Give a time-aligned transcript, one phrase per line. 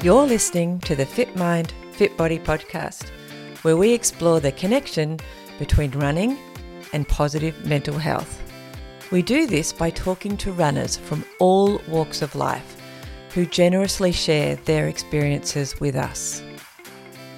[0.00, 3.08] You're listening to the Fit Mind, Fit Body podcast,
[3.62, 5.18] where we explore the connection
[5.58, 6.38] between running
[6.92, 8.40] and positive mental health.
[9.10, 12.80] We do this by talking to runners from all walks of life
[13.34, 16.44] who generously share their experiences with us.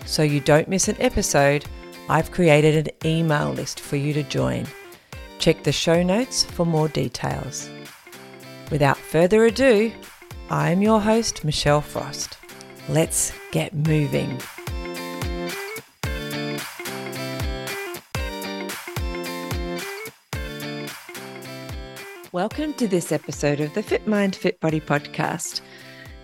[0.05, 1.65] So you don't miss an episode,
[2.11, 4.67] I've created an email list for you to join.
[5.39, 7.71] Check the show notes for more details.
[8.71, 9.91] Without further ado,
[10.51, 12.37] I'm your host, Michelle Frost.
[12.89, 14.41] Let's get moving.
[22.33, 25.61] Welcome to this episode of the Fit Mind, Fit Body podcast.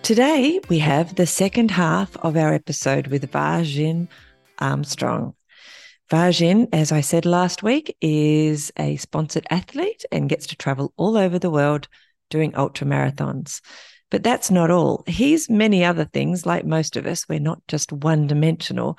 [0.02, 4.08] Today, we have the second half of our episode with Vajin
[4.58, 5.34] Armstrong.
[6.10, 11.16] Vajin, as I said last week, is a sponsored athlete and gets to travel all
[11.16, 11.88] over the world
[12.30, 13.60] doing ultra marathons.
[14.10, 15.02] But that's not all.
[15.06, 17.28] He's many other things, like most of us.
[17.28, 18.98] We're not just one dimensional.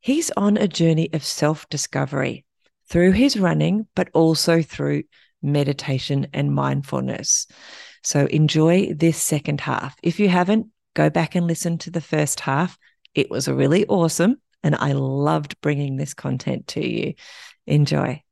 [0.00, 2.44] He's on a journey of self discovery
[2.88, 5.04] through his running, but also through
[5.42, 7.46] meditation and mindfulness.
[8.02, 9.96] So enjoy this second half.
[10.02, 12.78] If you haven't, go back and listen to the first half.
[13.14, 14.40] It was really awesome.
[14.62, 17.14] And I loved bringing this content to you.
[17.66, 18.22] Enjoy.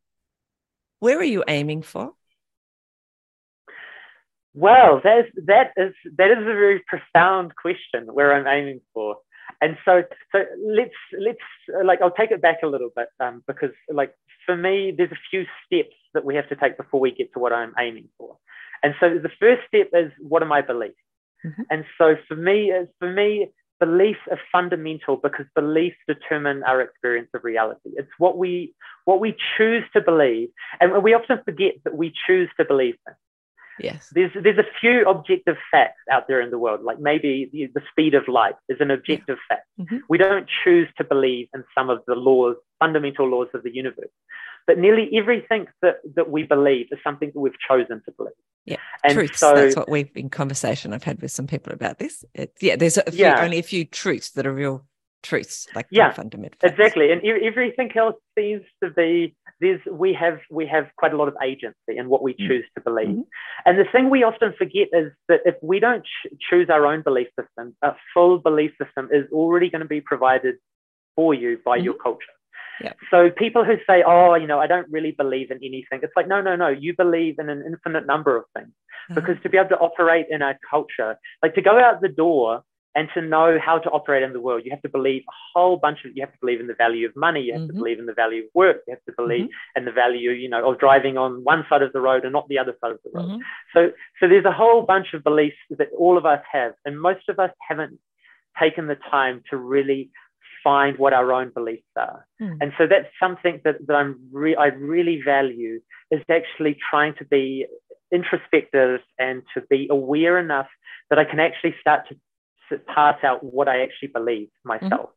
[1.00, 2.12] Where are you aiming for?
[4.54, 9.16] Well, that is, that is that is a very profound question where I'm aiming for,
[9.60, 13.70] and so so let's let's like I'll take it back a little bit um, because
[13.88, 14.14] like
[14.46, 17.38] for me there's a few steps that we have to take before we get to
[17.38, 18.36] what I'm aiming for,
[18.82, 20.96] and so the first step is what are my beliefs,
[21.44, 21.62] mm-hmm.
[21.70, 23.48] and so for me for me
[23.80, 27.91] beliefs are fundamental because beliefs determine our experience of reality.
[27.94, 30.48] It's what we what we choose to believe,
[30.80, 33.16] and we often forget that we choose to believe things.
[33.80, 34.08] Yes.
[34.12, 37.82] There's there's a few objective facts out there in the world, like maybe the, the
[37.90, 39.56] speed of light is an objective yeah.
[39.56, 39.66] fact.
[39.80, 39.98] Mm-hmm.
[40.08, 44.10] We don't choose to believe in some of the laws, fundamental laws of the universe.
[44.66, 48.34] But nearly everything that, that we believe is something that we've chosen to believe.
[48.66, 49.38] Yeah, and truths.
[49.38, 52.22] So, that's what we've in conversation I've had with some people about this.
[52.60, 53.42] Yeah, there's a few, yeah.
[53.42, 54.84] only a few truths that are real
[55.22, 56.58] truths, like yeah, fundamental.
[56.60, 56.72] Facts.
[56.72, 61.28] Exactly, and everything else seems to be there's we have we have quite a lot
[61.28, 62.46] of agency in what we mm.
[62.46, 63.08] choose to believe.
[63.08, 63.20] Mm-hmm.
[63.66, 67.02] And the thing we often forget is that if we don't ch- choose our own
[67.02, 70.56] belief system, a full belief system is already going to be provided
[71.16, 71.86] for you by mm-hmm.
[71.86, 72.26] your culture.
[72.80, 72.92] Yeah.
[73.10, 76.28] So people who say, "Oh, you know, I don't really believe in anything," it's like,
[76.28, 76.68] no, no, no.
[76.68, 79.14] You believe in an infinite number of things mm-hmm.
[79.14, 82.62] because to be able to operate in a culture, like to go out the door
[82.94, 85.76] and to know how to operate in the world, you have to believe a whole
[85.76, 87.76] bunch of, you have to believe in the value of money, you have mm-hmm.
[87.76, 89.78] to believe in the value of work, you have to believe mm-hmm.
[89.78, 92.48] in the value, you know, of driving on one side of the road and not
[92.48, 93.28] the other side of the road.
[93.28, 93.41] Mm-hmm.
[93.75, 93.91] So,
[94.21, 97.38] so there's a whole bunch of beliefs that all of us have, and most of
[97.38, 97.98] us haven't
[98.60, 100.10] taken the time to really
[100.65, 102.27] find what our own beliefs are.
[102.43, 102.59] Mm.
[102.60, 107.25] And so that's something that, that I'm re- I really value is actually trying to
[107.25, 107.66] be
[108.12, 110.66] introspective and to be aware enough
[111.10, 112.16] that I can actually start to
[112.86, 115.10] pass out what I actually believe myself.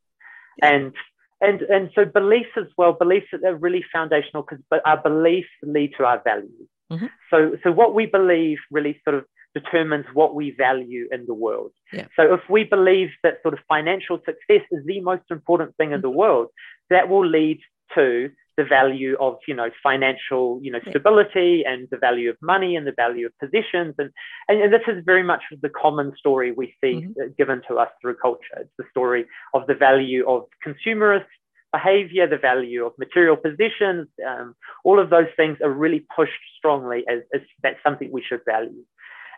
[0.64, 0.74] Mm-hmm.
[0.74, 0.94] And
[1.42, 5.50] and and so beliefs as well, beliefs that are really foundational because but our beliefs
[5.64, 6.70] lead to our values.
[6.92, 7.08] Mm-hmm.
[7.30, 11.72] So so what we believe really sort of determines what we value in the world.
[11.92, 12.08] Yeah.
[12.16, 16.02] So if we believe that sort of financial success is the most important thing in
[16.02, 16.18] the mm-hmm.
[16.18, 16.48] world,
[16.90, 17.60] that will lead
[17.96, 22.76] to the value of you know financial you know stability and the value of money
[22.76, 23.96] and the value of positions.
[23.98, 24.12] And
[24.48, 27.32] and, and this is very much the common story we see mm-hmm.
[27.38, 28.58] given to us through culture.
[28.60, 31.26] It's the story of the value of consumerist
[31.72, 37.06] behavior the value of material positions um, all of those things are really pushed strongly
[37.10, 38.84] as, as that's something we should value.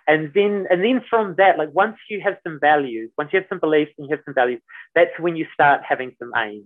[0.08, 3.48] And then and then from that like once you have some values once you have
[3.50, 4.62] some beliefs and you have some values
[4.96, 6.66] that's when you start having some aims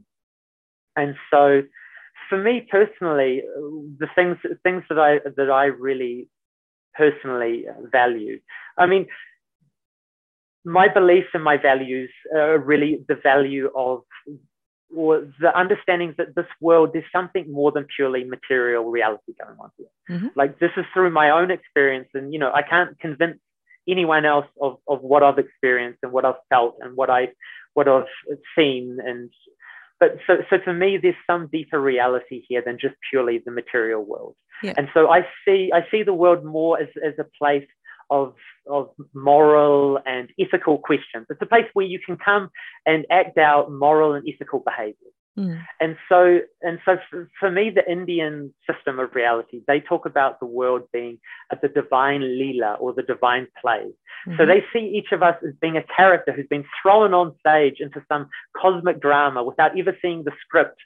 [0.96, 1.62] and so
[2.30, 3.44] for me personally,
[4.00, 6.28] the things things that I that I really
[6.96, 8.40] personally value.
[8.78, 9.08] I mean,
[10.66, 14.04] my beliefs and my values are really the value of
[14.96, 19.70] or the understanding that this world there's something more than purely material reality going on
[19.78, 19.88] here.
[20.10, 20.28] Mm-hmm.
[20.36, 23.40] Like this is through my own experience, and you know I can't convince
[23.88, 27.30] anyone else of, of what I've experienced and what I've felt and what I
[27.74, 28.06] what I've
[28.58, 29.30] seen and
[30.00, 34.06] but so, so for me, there's some deeper reality here than just purely the material
[34.06, 34.36] world.
[34.64, 34.74] Yeah.
[34.78, 37.68] And so I see, I see the world more as, as a place
[38.10, 38.34] of,
[38.70, 41.26] of moral and ethical questions.
[41.30, 42.50] It's a place where you can come
[42.86, 45.12] and act out moral and ethical behavior.
[45.38, 45.62] Mm.
[45.80, 50.40] And so, and so for, for, me, the Indian system of reality, they talk about
[50.40, 51.20] the world being
[51.62, 53.86] the divine lila or the divine play.
[54.28, 54.38] Mm-hmm.
[54.38, 57.76] So they see each of us as being a character who's been thrown on stage
[57.80, 58.30] into some
[58.60, 60.80] cosmic drama without ever seeing the script.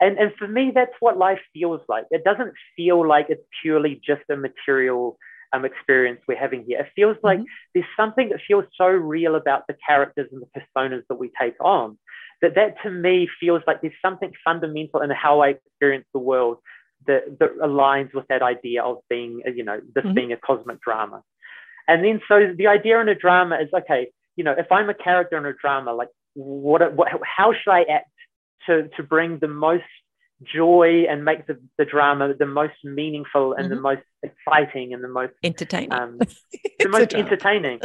[0.00, 2.06] And, and for me, that's what life feels like.
[2.10, 5.18] It doesn't feel like it's purely just a material
[5.52, 6.80] um, experience we're having here.
[6.80, 7.70] It feels like mm-hmm.
[7.74, 11.54] there's something that feels so real about the characters and the personas that we take
[11.60, 11.96] on
[12.42, 16.58] that that to me feels like there's something fundamental in how I experience the world
[17.06, 20.14] that, that aligns with that idea of being, you know, this mm-hmm.
[20.14, 21.22] being a cosmic drama.
[21.86, 24.94] And then so the idea in a drama is okay, you know, if I'm a
[24.94, 28.10] character in a drama, like what, what how should I act
[28.66, 29.84] to to bring the most
[30.42, 33.76] joy and make the, the drama the most meaningful and mm-hmm.
[33.76, 37.80] the most exciting and the most entertaining um, the most entertaining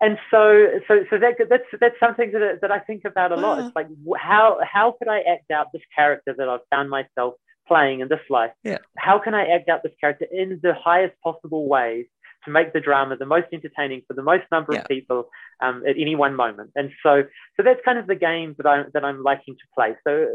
[0.00, 3.58] and so so so that that's that's something that, that i think about a lot
[3.58, 3.86] it's like
[4.18, 7.34] how how could i act out this character that i've found myself
[7.68, 8.78] playing in this life yeah.
[8.96, 12.06] how can i act out this character in the highest possible ways
[12.44, 14.80] to make the drama the most entertaining for the most number yeah.
[14.80, 15.28] of people
[15.62, 17.22] um, at any one moment and so
[17.56, 20.26] so that's kind of the game that i that i'm liking to play so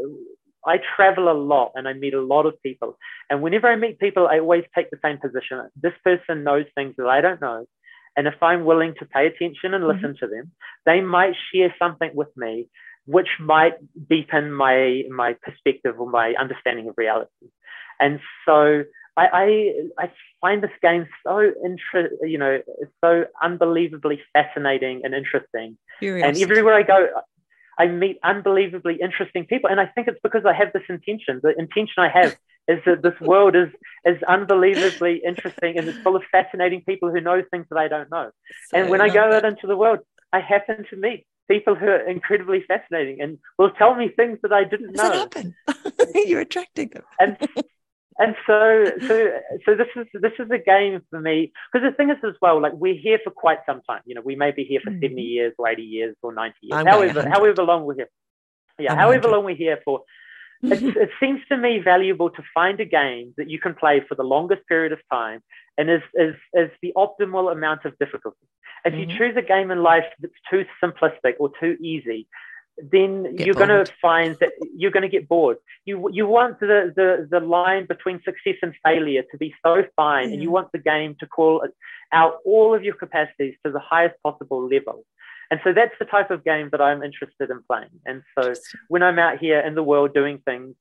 [0.68, 2.98] I travel a lot and I meet a lot of people.
[3.30, 5.60] And whenever I meet people, I always take the same position.
[5.80, 7.66] This person knows things that I don't know.
[8.16, 10.24] And if I'm willing to pay attention and listen mm-hmm.
[10.24, 10.52] to them,
[10.86, 12.68] they might share something with me
[13.06, 13.74] which might
[14.08, 17.30] deepen my my perspective or my understanding of reality.
[18.00, 18.84] And so
[19.16, 22.60] I, I, I find this game so inter- you know,
[23.02, 25.78] so unbelievably fascinating and interesting.
[26.00, 26.42] Curiosity.
[26.42, 27.08] And everywhere I go,
[27.78, 29.70] I meet unbelievably interesting people.
[29.70, 31.40] And I think it's because I have this intention.
[31.42, 32.36] The intention I have
[32.68, 33.68] is that this world is
[34.04, 38.10] is unbelievably interesting and it's full of fascinating people who know things that I don't
[38.10, 38.30] know.
[38.68, 40.00] So and when I go out into the world,
[40.32, 44.52] I happen to meet people who are incredibly fascinating and will tell me things that
[44.52, 45.18] I didn't Does know.
[45.18, 45.54] happen?
[46.14, 47.04] You're attracting them.
[47.20, 47.36] and
[48.18, 49.30] and so so
[49.64, 52.60] so this is this is a game for me because the thing is as well
[52.60, 55.00] like we're here for quite some time you know we may be here for mm.
[55.02, 58.10] 70 years or 80 years or 90 years I'm however however long we're here
[58.78, 60.02] yeah I'm however long we're here for
[60.62, 64.14] it, it, seems to me valuable to find a game that you can play for
[64.14, 65.40] the longest period of time
[65.78, 68.38] and is, is, is the optimal amount of difficulty.
[68.84, 69.10] If mm-hmm.
[69.10, 72.26] you choose a game in life that's too simplistic or too easy,
[72.78, 75.56] then get you're going to find that you're going to get bored.
[75.86, 80.30] You you want the, the the line between success and failure to be so fine,
[80.32, 81.66] and you want the game to call
[82.12, 85.04] out all of your capacities to the highest possible level.
[85.50, 88.00] And so that's the type of game that I'm interested in playing.
[88.04, 88.52] And so
[88.88, 90.74] when I'm out here in the world doing things,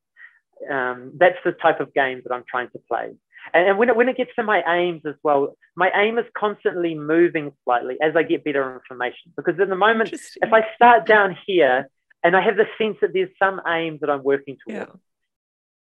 [0.71, 3.11] um, that's the type of game that I'm trying to play.
[3.53, 6.25] And, and when, it, when it gets to my aims as well, my aim is
[6.35, 9.33] constantly moving slightly as I get better information.
[9.35, 11.87] Because in the moment, if I start down here
[12.23, 14.95] and I have the sense that there's some aim that I'm working towards, yeah.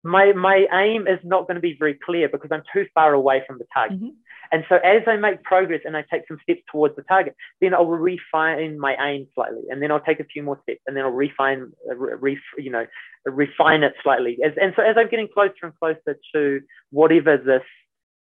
[0.02, 3.44] my, my aim is not going to be very clear because I'm too far away
[3.46, 3.98] from the target.
[3.98, 4.08] Mm-hmm.
[4.52, 7.75] And so as I make progress and I take some steps towards the target, then
[7.75, 11.04] I'll refine my aim slightly, and then I'll take a few more steps, and then
[11.04, 12.87] I'll refine, uh, re, you know,
[13.25, 14.38] refine it slightly.
[14.44, 16.60] As, and so as I'm getting closer and closer to
[16.90, 17.62] whatever this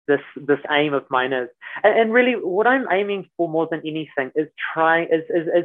[0.07, 1.49] this this aim of mine is,
[1.85, 5.65] and, and really what I'm aiming for more than anything is trying is is, is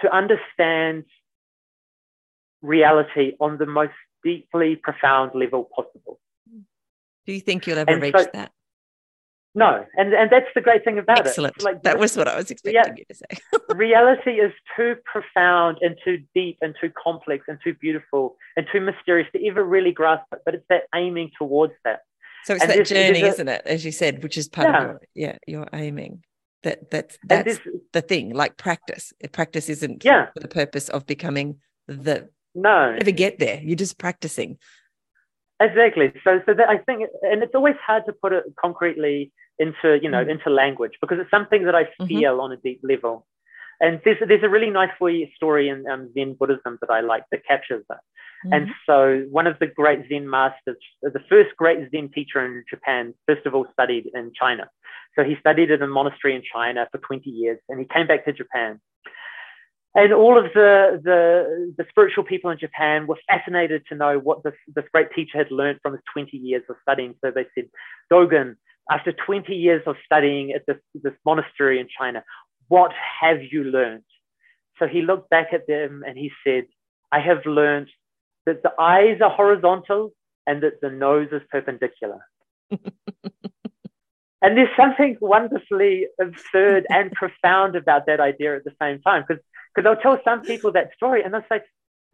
[0.00, 1.04] to understand
[2.62, 3.92] reality on the most
[4.22, 6.18] deeply profound level possible.
[7.26, 8.52] Do you think you'll ever and reach so, that?
[9.56, 11.52] No, and and that's the great thing about Excellent.
[11.52, 11.58] it.
[11.58, 11.74] Excellent.
[11.76, 13.58] Like that was what I was expecting rea- you to say.
[13.74, 18.80] reality is too profound and too deep and too complex and too beautiful and too
[18.80, 20.40] mysterious to ever really grasp it.
[20.44, 22.00] But it's that aiming towards that.
[22.44, 23.62] So it's and that journey, is isn't it?
[23.64, 24.76] As you said, which is part yeah.
[24.76, 26.24] of your yeah, you're aiming.
[26.64, 27.60] That that's that's
[27.92, 28.34] the thing.
[28.34, 29.12] Like practice.
[29.30, 30.30] Practice isn't yeah.
[30.34, 32.92] for the purpose of becoming the no.
[32.92, 33.60] Never get there.
[33.62, 34.58] You're just practicing.
[35.60, 36.12] Exactly.
[36.24, 40.10] So, so that I think, and it's always hard to put it concretely into, you
[40.10, 40.30] know, mm.
[40.30, 42.06] into language because it's something that I mm-hmm.
[42.06, 42.40] feel mm-hmm.
[42.40, 43.26] on a deep level.
[43.80, 44.90] And there's, there's a really nice
[45.34, 48.00] story in um, Zen Buddhism that I like that captures that.
[48.46, 48.52] Mm-hmm.
[48.52, 53.14] And so one of the great Zen masters, the first great Zen teacher in Japan,
[53.26, 54.68] first of all studied in China.
[55.16, 58.24] So he studied at a monastery in China for 20 years and he came back
[58.24, 58.80] to Japan
[59.94, 64.42] and all of the, the, the spiritual people in Japan were fascinated to know what
[64.42, 67.14] this, this great teacher had learned from his 20 years of studying.
[67.24, 67.68] So they said,
[68.12, 68.56] Dogen,
[68.90, 72.22] after 20 years of studying at this, this monastery in China,
[72.68, 74.04] what have you learned?
[74.78, 76.64] So he looked back at them and he said,
[77.12, 77.88] I have learned
[78.46, 80.12] that the eyes are horizontal
[80.46, 82.20] and that the nose is perpendicular.
[82.70, 89.42] and there's something wonderfully absurd and profound about that idea at the same time because
[89.74, 91.60] because I'll tell some people that story and they'll say,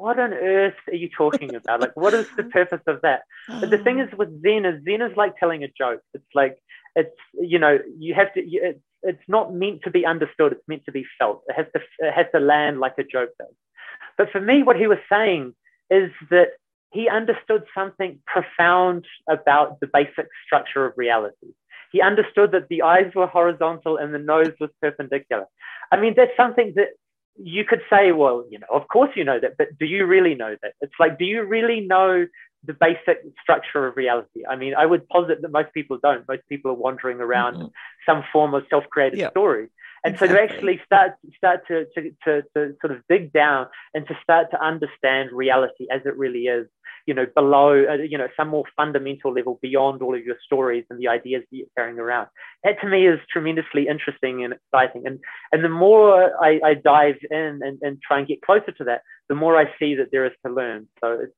[0.00, 1.82] what on earth are you talking about?
[1.82, 3.20] Like, what is the purpose of that?
[3.60, 6.00] But the thing is with Zen is Zen is like telling a joke.
[6.14, 6.56] It's like,
[6.96, 10.52] it's, you know, you have to, it's, it's not meant to be understood.
[10.52, 11.42] It's meant to be felt.
[11.48, 13.54] It has to, it has to land like a joke does.
[14.16, 15.54] But for me, what he was saying
[15.90, 16.52] is that
[16.92, 21.52] he understood something profound about the basic structure of reality.
[21.92, 25.44] He understood that the eyes were horizontal and the nose was perpendicular.
[25.92, 26.88] I mean, that's something that
[27.36, 30.34] you could say, well, you know, of course you know that, but do you really
[30.34, 30.72] know that?
[30.80, 32.26] It's like, do you really know
[32.64, 34.44] the basic structure of reality?
[34.48, 36.26] I mean, I would posit that most people don't.
[36.28, 37.66] Most people are wandering around mm-hmm.
[38.04, 39.30] some form of self-created yep.
[39.30, 39.68] story.
[40.04, 40.28] And exactly.
[40.28, 44.14] so to actually start start to, to, to, to sort of dig down and to
[44.22, 46.66] start to understand reality as it really is,
[47.06, 50.84] you know, below, uh, you know, some more fundamental level beyond all of your stories
[50.90, 52.28] and the ideas that you're carrying around.
[52.64, 55.06] That to me is tremendously interesting and exciting.
[55.06, 55.18] And
[55.52, 59.02] and the more I, I dive in and, and try and get closer to that,
[59.28, 60.88] the more I see that there is to learn.
[61.02, 61.34] So it's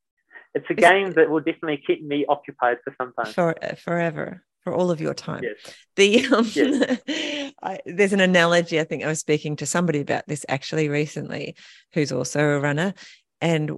[0.55, 3.33] it's a game that will definitely keep me occupied for some time.
[3.33, 5.43] For forever for all of your time.
[5.43, 5.75] Yes.
[5.97, 7.01] The um, yes.
[7.63, 8.81] I, there's an analogy.
[8.81, 11.57] I think I was speaking to somebody about this actually recently,
[11.93, 12.95] who's also a runner,
[13.41, 13.71] and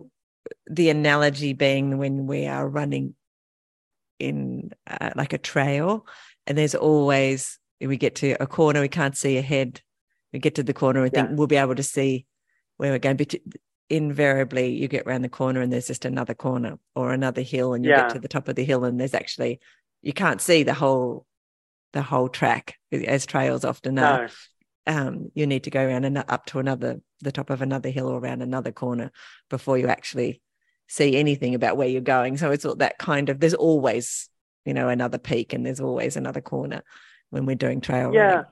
[0.66, 3.14] the analogy being when we are running
[4.18, 6.06] in uh, like a trail,
[6.46, 9.80] and there's always we get to a corner we can't see ahead.
[10.32, 11.26] We get to the corner, we yeah.
[11.26, 12.26] think we'll be able to see
[12.76, 13.16] where we're going.
[13.16, 13.34] But
[13.90, 17.84] invariably, you get around the corner and there's just another corner or another hill, and
[17.84, 18.02] you yeah.
[18.02, 19.60] get to the top of the hill and there's actually
[20.02, 21.26] you can't see the whole
[21.94, 24.26] the whole track as trails often are.
[24.26, 24.28] No.
[24.86, 28.08] Um, you need to go around and up to another the top of another hill
[28.08, 29.10] or around another corner
[29.48, 30.42] before you actually
[30.88, 32.36] see anything about where you're going.
[32.36, 34.28] So it's all that kind of there's always
[34.66, 36.82] you know another peak and there's always another corner
[37.30, 38.28] when we're doing trail yeah.
[38.28, 38.44] running.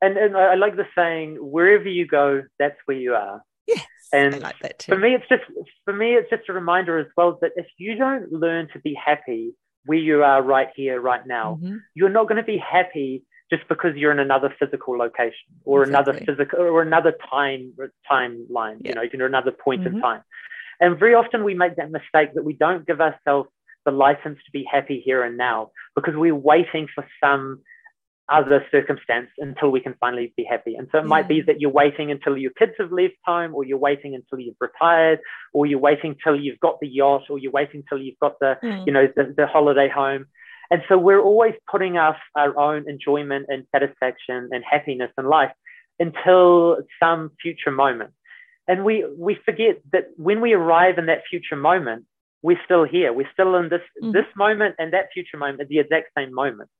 [0.00, 3.42] And and I like the saying wherever you go, that's where you are.
[3.66, 4.92] Yes, and I like that too.
[4.92, 5.42] For me, it's just
[5.84, 8.94] for me, it's just a reminder as well that if you don't learn to be
[8.94, 9.52] happy
[9.86, 11.58] where you are right here, right now.
[11.62, 11.76] Mm-hmm.
[11.94, 16.12] You're not going to be happy just because you're in another physical location or exactly.
[16.12, 17.72] another physical or another time
[18.10, 18.78] timeline.
[18.80, 18.88] Yeah.
[18.88, 19.96] You know, you're another point mm-hmm.
[19.96, 20.22] in time.
[20.80, 23.48] And very often we make that mistake that we don't give ourselves
[23.84, 27.60] the license to be happy here and now because we're waiting for some
[28.28, 30.74] other circumstance until we can finally be happy.
[30.74, 31.08] And so it yeah.
[31.08, 34.38] might be that you're waiting until your kids have left home, or you're waiting until
[34.38, 35.20] you've retired,
[35.52, 38.56] or you're waiting till you've got the yacht, or you're waiting till you've got the,
[38.62, 38.86] mm.
[38.86, 40.26] you know, the, the holiday home.
[40.70, 45.52] And so we're always putting us our own enjoyment and satisfaction and happiness in life
[46.00, 48.10] until some future moment.
[48.68, 52.04] And we we forget that when we arrive in that future moment,
[52.46, 53.12] we're still here.
[53.12, 54.12] We're still in this mm.
[54.12, 56.70] this moment and that future moment at the exact same moment.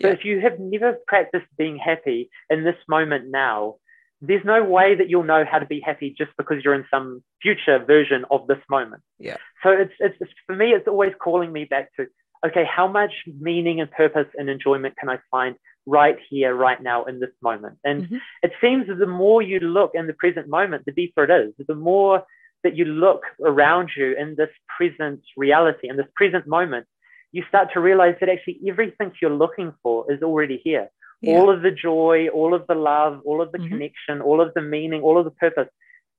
[0.00, 0.14] So yeah.
[0.14, 3.76] if you have never practiced being happy in this moment now,
[4.20, 7.22] there's no way that you'll know how to be happy just because you're in some
[7.42, 9.02] future version of this moment.
[9.18, 9.38] Yeah.
[9.62, 10.16] So it's, it's,
[10.46, 12.06] for me, it's always calling me back to,
[12.46, 13.12] okay, how much
[13.48, 15.56] meaning and purpose and enjoyment can I find
[15.86, 17.78] right here, right now, in this moment?
[17.84, 18.16] And mm-hmm.
[18.42, 21.66] it seems that the more you look in the present moment, the deeper it is.
[21.66, 22.24] The more
[22.64, 26.86] that you look around you in this present reality, in this present moment,
[27.32, 30.88] you start to realize that actually everything you're looking for is already here.
[31.20, 31.36] Yeah.
[31.36, 33.68] All of the joy, all of the love, all of the mm-hmm.
[33.68, 35.68] connection, all of the meaning, all of the purpose,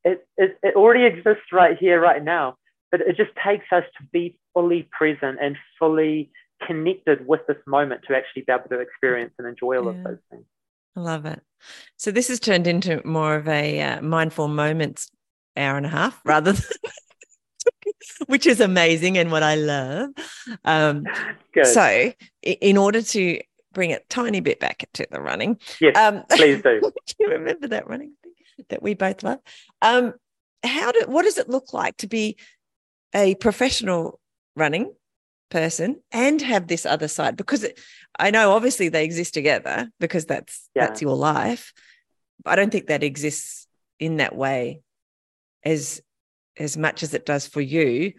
[0.04, 2.56] it, it, it already exists right here, right now.
[2.92, 6.32] But it just takes us to be fully present and fully
[6.66, 10.00] connected with this moment to actually be able to experience and enjoy all yeah.
[10.00, 10.46] of those things.
[10.96, 11.42] I love it.
[11.98, 15.12] So this has turned into more of a uh, mindful moments
[15.58, 16.64] hour and a half rather than
[18.28, 20.10] which is amazing and what I love.
[20.66, 21.06] Um,
[21.64, 23.42] so, in order to
[23.74, 26.82] bring a tiny bit back to the running, yes, um, please do.
[27.08, 28.34] do you remember that running thing
[28.70, 29.40] that we both love?
[29.82, 30.14] Um,
[30.64, 32.38] how do what does it look like to be
[33.14, 34.20] a professional
[34.56, 34.94] running
[35.50, 37.38] person and have this other side?
[37.38, 37.80] Because it,
[38.20, 40.88] I know obviously they exist together because that's yeah.
[40.88, 41.74] that's your life.
[42.46, 43.68] I don't think that exists
[44.00, 44.82] in that way
[45.68, 46.02] as
[46.58, 48.14] as much as it does for you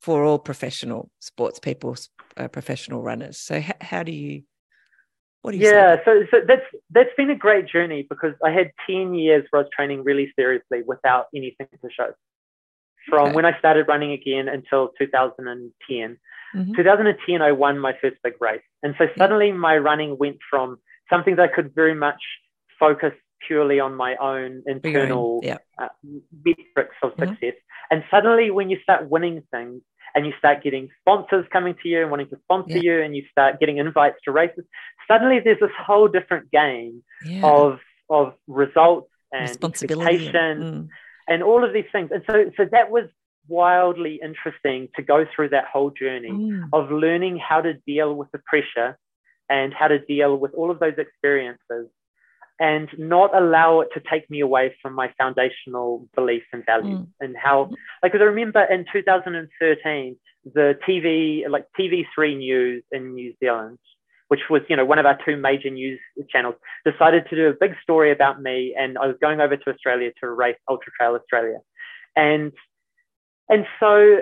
[0.00, 1.96] for all professional sports people
[2.36, 3.38] uh, professional runners.
[3.38, 4.42] So h- how do you
[5.42, 8.72] what do you yeah so, so that's that's been a great journey because i had
[8.86, 12.10] 10 years where i was training really seriously without anything to show.
[13.08, 13.34] From okay.
[13.36, 16.18] when i started running again until 2010
[16.56, 16.74] mm-hmm.
[16.74, 18.66] 2010 i won my first big race.
[18.82, 20.78] And so suddenly my running went from
[21.10, 22.22] something that i could very much
[22.80, 23.12] focus
[23.46, 25.58] purely on my own internal yeah.
[25.78, 25.88] uh,
[26.44, 27.30] metrics of mm-hmm.
[27.30, 27.54] success.
[27.90, 29.82] And suddenly, when you start winning things
[30.14, 32.82] and you start getting sponsors coming to you and wanting to sponsor yeah.
[32.82, 34.64] you, and you start getting invites to races,
[35.08, 37.44] suddenly there's this whole different game yeah.
[37.44, 37.78] of
[38.10, 40.88] of results and expectation mm.
[41.28, 42.10] and all of these things.
[42.12, 43.04] And so, so that was
[43.48, 46.68] wildly interesting to go through that whole journey mm.
[46.72, 48.98] of learning how to deal with the pressure
[49.48, 51.88] and how to deal with all of those experiences
[52.60, 57.06] and not allow it to take me away from my foundational beliefs and values mm.
[57.20, 57.70] and how
[58.02, 60.16] like because I remember in 2013
[60.54, 63.78] the TV like TV3 news in New Zealand
[64.28, 65.98] which was you know one of our two major news
[66.30, 69.70] channels decided to do a big story about me and I was going over to
[69.70, 71.58] Australia to race Ultra Trail Australia
[72.14, 72.52] and
[73.48, 74.20] and so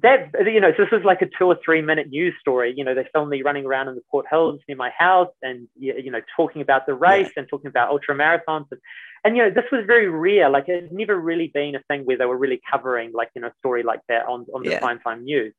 [0.00, 2.72] that you know so this was like a two or three minute news story.
[2.74, 5.68] You know they filmed me running around in the port hills near my house and
[5.78, 7.42] you know talking about the race yeah.
[7.42, 8.66] and talking about ultra marathons.
[8.70, 8.80] And,
[9.24, 10.48] and you know this was very rare.
[10.48, 13.42] Like it had never really been a thing where they were really covering like you
[13.42, 14.80] know a story like that on, on the yeah.
[14.80, 15.52] prime time news.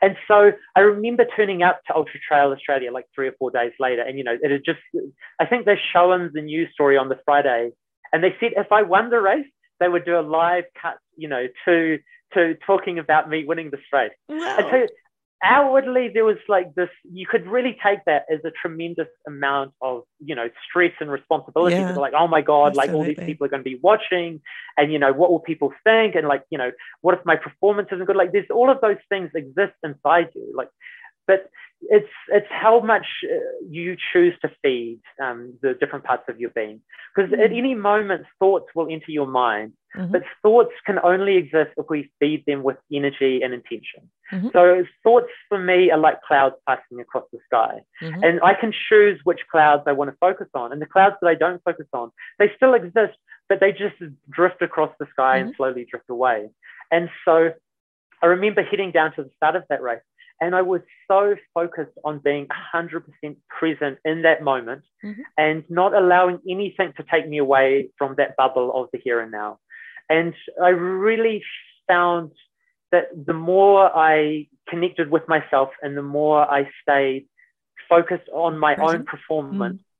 [0.00, 3.72] And so I remember turning up to Ultra Trail Australia like three or four days
[3.80, 4.80] later, and you know, it had just
[5.40, 7.70] I think they're showing the news story on the Friday,
[8.12, 9.46] and they said if I won the race,
[9.80, 11.98] they would do a live cut, you know, to
[12.34, 14.12] to talking about me winning this race.
[14.28, 14.86] Wow.
[15.46, 20.04] Outwardly there was like this you could really take that as a tremendous amount of
[20.18, 21.92] you know stress and responsibility yeah.
[21.96, 22.86] like oh my god Absolutely.
[22.86, 24.40] like all these people are going to be watching
[24.78, 26.70] and you know what will people think and like you know
[27.02, 30.50] what if my performance isn't good like there's all of those things exist inside you
[30.56, 30.70] like
[31.26, 31.50] but
[31.90, 33.36] it's it's how much uh,
[33.68, 36.80] you choose to feed um, the different parts of your being
[37.14, 37.42] because mm-hmm.
[37.42, 37.58] at mm.
[37.58, 40.12] any moment thoughts will enter your mind mm-hmm.
[40.12, 44.48] but thoughts can only exist if we feed them with energy and intention mm-hmm.
[44.52, 48.22] so thoughts for me are like clouds passing across the sky mm-hmm.
[48.22, 51.28] and i can choose which clouds i want to focus on and the clouds that
[51.28, 53.16] i don't focus on they still exist
[53.48, 53.96] but they just
[54.30, 55.56] drift across the sky and mm-hmm.
[55.56, 56.48] slowly drift away
[56.90, 57.50] and so
[58.22, 60.00] i remember heading down to the start of that race
[60.40, 63.02] and I was so focused on being 100%
[63.48, 65.22] present in that moment mm-hmm.
[65.38, 69.30] and not allowing anything to take me away from that bubble of the here and
[69.30, 69.58] now.
[70.08, 71.42] And I really
[71.88, 72.32] found
[72.92, 77.26] that the more I connected with myself and the more I stayed
[77.88, 79.00] focused on my present.
[79.00, 79.93] own performance, mm-hmm.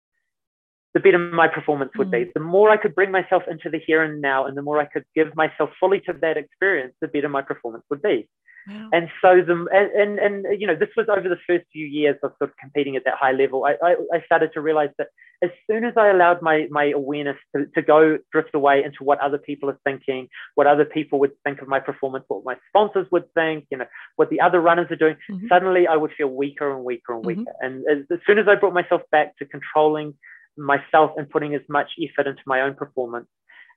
[0.95, 2.25] The better my performance would mm-hmm.
[2.25, 2.33] be.
[2.35, 4.87] The more I could bring myself into the here and now and the more I
[4.87, 8.29] could give myself fully to that experience, the better my performance would be.
[8.67, 12.17] And so the and, and, and you know this was over the first few years
[12.23, 13.67] of sort of competing at that high level.
[13.67, 15.09] I, I, I started to realize that
[15.43, 19.21] as soon as I allowed my my awareness to, to go drift away into what
[19.21, 23.07] other people are thinking, what other people would think of my performance, what my sponsors
[23.11, 25.47] would think, you know, what the other runners are doing, mm-hmm.
[25.49, 27.43] suddenly I would feel weaker and weaker and weaker.
[27.43, 27.67] Mm-hmm.
[27.67, 30.15] And as, as soon as I brought myself back to controlling
[30.57, 33.27] myself and putting as much effort into my own performance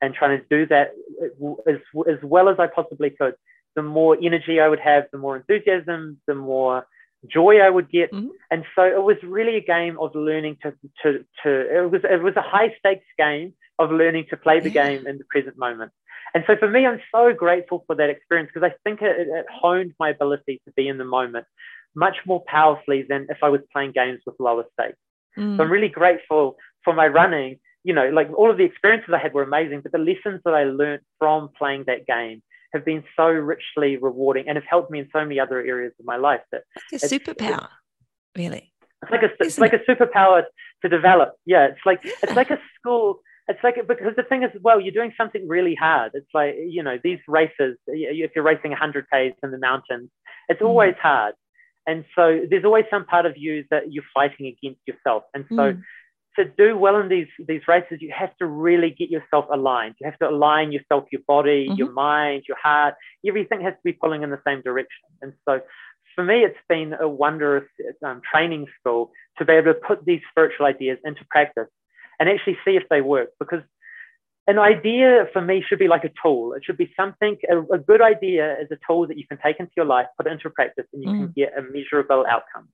[0.02, 0.92] and trying to do that
[1.68, 3.34] as, as well as I possibly could,
[3.76, 6.86] the more energy I would have, the more enthusiasm, the more
[7.26, 8.12] joy I would get.
[8.12, 8.30] Mm-hmm.
[8.52, 12.22] And so it was really a game of learning to, to, to it was, it
[12.22, 14.88] was a high stakes game of learning to play the yeah.
[14.88, 15.92] game in the present moment.
[16.34, 19.46] And so for me, I'm so grateful for that experience because I think it, it,
[19.50, 21.46] honed my ability to be in the moment
[21.96, 24.98] much more powerfully than if I was playing games with lower stakes.
[25.38, 25.58] Mm.
[25.58, 27.60] So I'm really grateful for my running.
[27.84, 30.54] You know, like all of the experiences I had were amazing, but the lessons that
[30.54, 32.41] I learned from playing that game
[32.73, 36.06] have been so richly rewarding and have helped me in so many other areas of
[36.06, 37.67] my life that it's a superpower,
[38.36, 38.73] really.
[39.04, 40.43] It's like a it's like a superpower
[40.82, 41.34] to develop.
[41.45, 43.21] Yeah, it's like it's like a school.
[43.50, 46.12] It's like because the thing is, well, you're doing something really hard.
[46.13, 47.78] It's like you know these races.
[47.88, 50.10] If you're racing 100 k's in the mountains,
[50.50, 50.67] it's mm.
[50.67, 51.36] always hard,
[51.86, 55.23] and so there's always some part of you that you're fighting against yourself.
[55.34, 55.82] And so mm
[56.38, 59.95] to do well in these these races, you have to really get yourself aligned.
[60.00, 61.78] You have to align yourself, your body, mm-hmm.
[61.78, 62.95] your mind, your heart.
[63.28, 65.10] Everything has to be pulling in the same direction.
[65.21, 65.60] And so,
[66.15, 67.67] for me, it's been a wondrous
[68.06, 71.67] um, training school to be able to put these spiritual ideas into practice
[72.19, 73.30] and actually see if they work.
[73.39, 73.62] Because
[74.47, 76.54] an idea for me should be like a tool.
[76.54, 77.38] It should be something.
[77.50, 80.28] A, a good idea is a tool that you can take into your life, put
[80.28, 81.19] it into practice, and you mm.
[81.19, 82.69] can get a measurable outcome.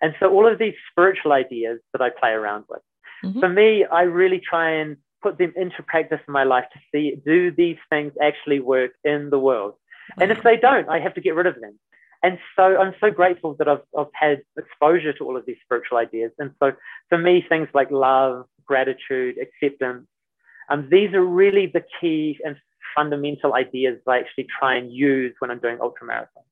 [0.00, 2.82] And so all of these spiritual ideas that I play around with,
[3.24, 3.40] Mm-hmm.
[3.40, 7.20] For me, I really try and put them into practice in my life to see
[7.24, 9.72] do these things actually work in the world.
[9.72, 10.22] Mm-hmm.
[10.22, 11.78] And if they don't, I have to get rid of them.
[12.22, 15.98] And so I'm so grateful that I've, I've had exposure to all of these spiritual
[15.98, 16.32] ideas.
[16.38, 16.72] And so
[17.08, 20.06] for me, things like love, gratitude, acceptance,
[20.68, 22.56] um, these are really the key and
[22.94, 26.44] fundamental ideas I actually try and use when I'm doing ultramarathon.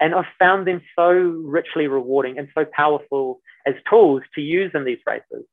[0.00, 4.84] And I've found them so richly rewarding and so powerful as tools to use in
[4.84, 5.44] these races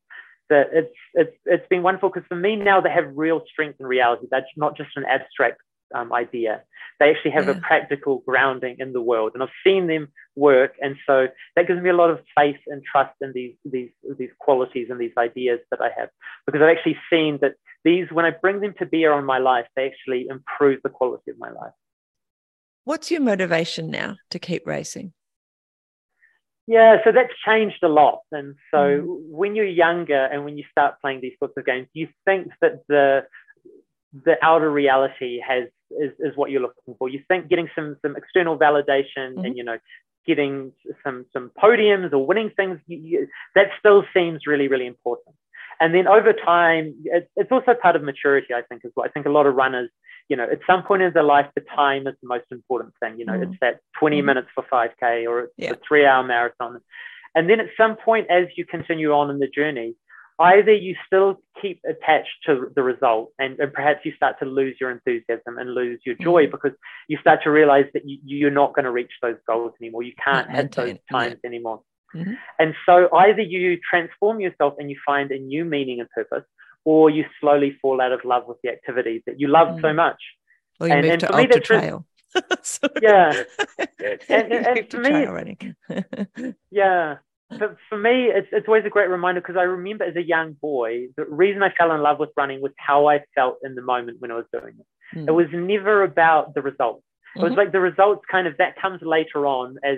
[0.49, 3.88] that it's it's it's been wonderful because for me now they have real strength and
[3.88, 4.27] reality.
[4.29, 5.62] That's not just an abstract
[5.93, 6.63] um, idea.
[6.99, 7.58] They actually have yeah.
[7.58, 11.81] a practical grounding in the world, and I've seen them work, and so that gives
[11.81, 15.60] me a lot of faith and trust in these these these qualities and these ideas
[15.71, 16.10] that I have
[16.45, 19.67] because I've actually seen that these when I bring them to bear on my life,
[19.75, 21.73] they actually improve the quality of my life.
[22.84, 25.13] What's your motivation now to keep racing?
[26.67, 28.21] Yeah, so that's changed a lot.
[28.32, 29.30] And so mm.
[29.30, 32.82] when you're younger and when you start playing these sorts of games, you think that
[32.88, 33.25] the
[34.23, 37.10] the outer reality has is, is what you're looking for.
[37.10, 39.45] You think getting some some external validation mm-hmm.
[39.45, 39.78] and you know
[40.25, 40.71] getting
[41.04, 45.36] some some podiums or winning things you, you, that still seems really really important.
[45.80, 49.06] And then over time, it, it's also part of maturity, I think, as well.
[49.06, 49.89] I think a lot of runners,
[50.30, 53.20] you know, at some point in their life, the time is the most important thing.
[53.20, 53.44] You know, mm.
[53.44, 54.26] it's that 20 mm.
[54.26, 55.72] minutes for 5K or it's yeah.
[55.72, 56.82] a three hour marathon.
[57.36, 59.96] And then at some point, as you continue on in the journey,
[60.40, 64.76] either you still keep attached to the result and, and perhaps you start to lose
[64.80, 66.52] your enthusiasm and lose your joy mm.
[66.52, 66.72] because
[67.08, 70.04] you start to realize that you, are not going to reach those goals anymore.
[70.04, 71.48] You can't hit those times yeah.
[71.48, 71.82] anymore.
[72.16, 72.34] Mm-hmm.
[72.60, 76.46] And so either you transform yourself and you find a new meaning and purpose,
[76.86, 79.82] or you slowly fall out of love with the activities that you love mm.
[79.82, 80.21] so much.
[80.80, 82.06] Or you and, move and to for me, that's trail.
[83.02, 83.43] yeah.
[84.30, 85.26] and, and, for me,
[86.71, 87.17] yeah.
[87.50, 90.54] But for me, it's, it's always a great reminder because I remember as a young
[90.54, 93.82] boy, the reason I fell in love with running was how I felt in the
[93.82, 95.17] moment when I was doing it.
[95.17, 95.28] Mm.
[95.28, 97.04] It was never about the results.
[97.36, 97.60] It was mm-hmm.
[97.60, 99.98] like the results kind of that comes later on as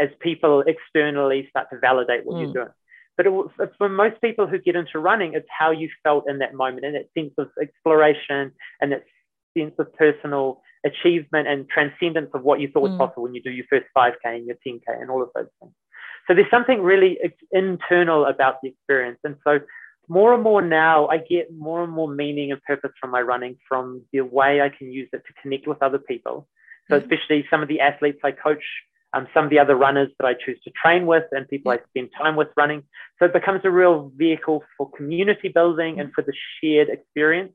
[0.00, 2.44] as people externally start to validate what mm.
[2.44, 2.74] you're doing.
[3.18, 3.32] But it,
[3.76, 6.94] for most people who get into running, it's how you felt in that moment and
[6.94, 9.04] that sense of exploration and that
[9.56, 12.98] sense of personal achievement and transcendence of what you thought was mm.
[12.98, 15.72] possible when you do your first 5K and your 10K and all of those things.
[16.28, 17.18] So there's something really
[17.50, 19.18] internal about the experience.
[19.24, 19.58] And so
[20.08, 23.56] more and more now, I get more and more meaning and purpose from my running
[23.68, 26.46] from the way I can use it to connect with other people.
[26.88, 27.02] So, mm.
[27.02, 28.62] especially some of the athletes I coach
[29.14, 31.78] um, some of the other runners that I choose to train with and people I
[31.90, 32.82] spend time with running.
[33.18, 37.52] So it becomes a real vehicle for community building and for the shared experience.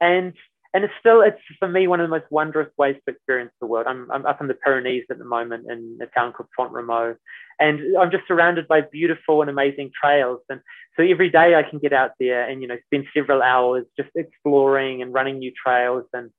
[0.00, 0.34] And
[0.74, 3.66] and it's still it's for me one of the most wondrous ways to experience the
[3.66, 3.86] world.
[3.86, 7.14] I'm, I'm up in the Pyrenees at the moment in a town called Font-Romeu,
[7.60, 10.40] and I'm just surrounded by beautiful and amazing trails.
[10.48, 10.60] And
[10.96, 14.10] so every day I can get out there and you know spend several hours just
[14.16, 16.06] exploring and running new trails.
[16.12, 16.30] And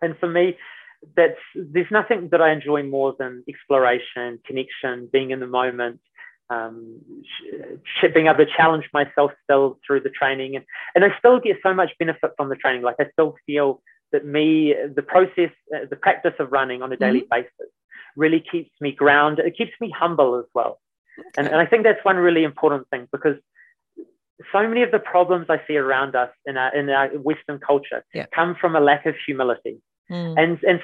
[0.00, 0.56] and for me,
[1.16, 6.00] that's there's nothing that I enjoy more than exploration, connection, being in the moment,
[6.50, 10.64] um, sh- being able to challenge myself still through the training, and
[10.94, 12.82] and I still get so much benefit from the training.
[12.82, 16.96] Like I still feel that me, the process, uh, the practice of running on a
[16.96, 17.42] daily mm-hmm.
[17.42, 17.72] basis,
[18.16, 19.46] really keeps me grounded.
[19.46, 20.80] It keeps me humble as well,
[21.18, 21.28] okay.
[21.38, 23.36] and and I think that's one really important thing because
[24.52, 28.04] so many of the problems I see around us in our in our Western culture
[28.14, 28.26] yeah.
[28.34, 29.80] come from a lack of humility.
[30.10, 30.34] Mm.
[30.38, 30.80] And and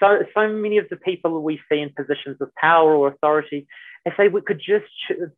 [0.00, 3.66] so so many of the people we see in positions of power or authority,
[4.04, 4.86] if they could just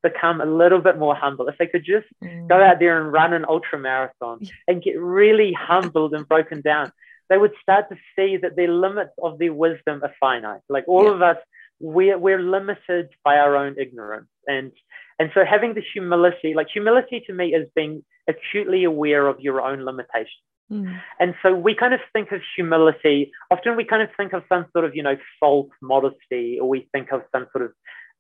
[0.03, 2.49] become a little bit more humble, if they could just mm.
[2.49, 6.91] go out there and run an ultra marathon and get really humbled and broken down,
[7.29, 10.62] they would start to see that the limits of their wisdom are finite.
[10.71, 11.12] Like all yeah.
[11.12, 11.37] of us,
[11.81, 14.73] we're we're limited by our own ignorance, and
[15.19, 19.61] and so having the humility, like humility to me, is being acutely aware of your
[19.61, 21.01] own limitations Mm.
[21.19, 24.67] And so we kind of think of humility, often we kind of think of some
[24.73, 27.73] sort of, you know, false modesty, or we think of some sort of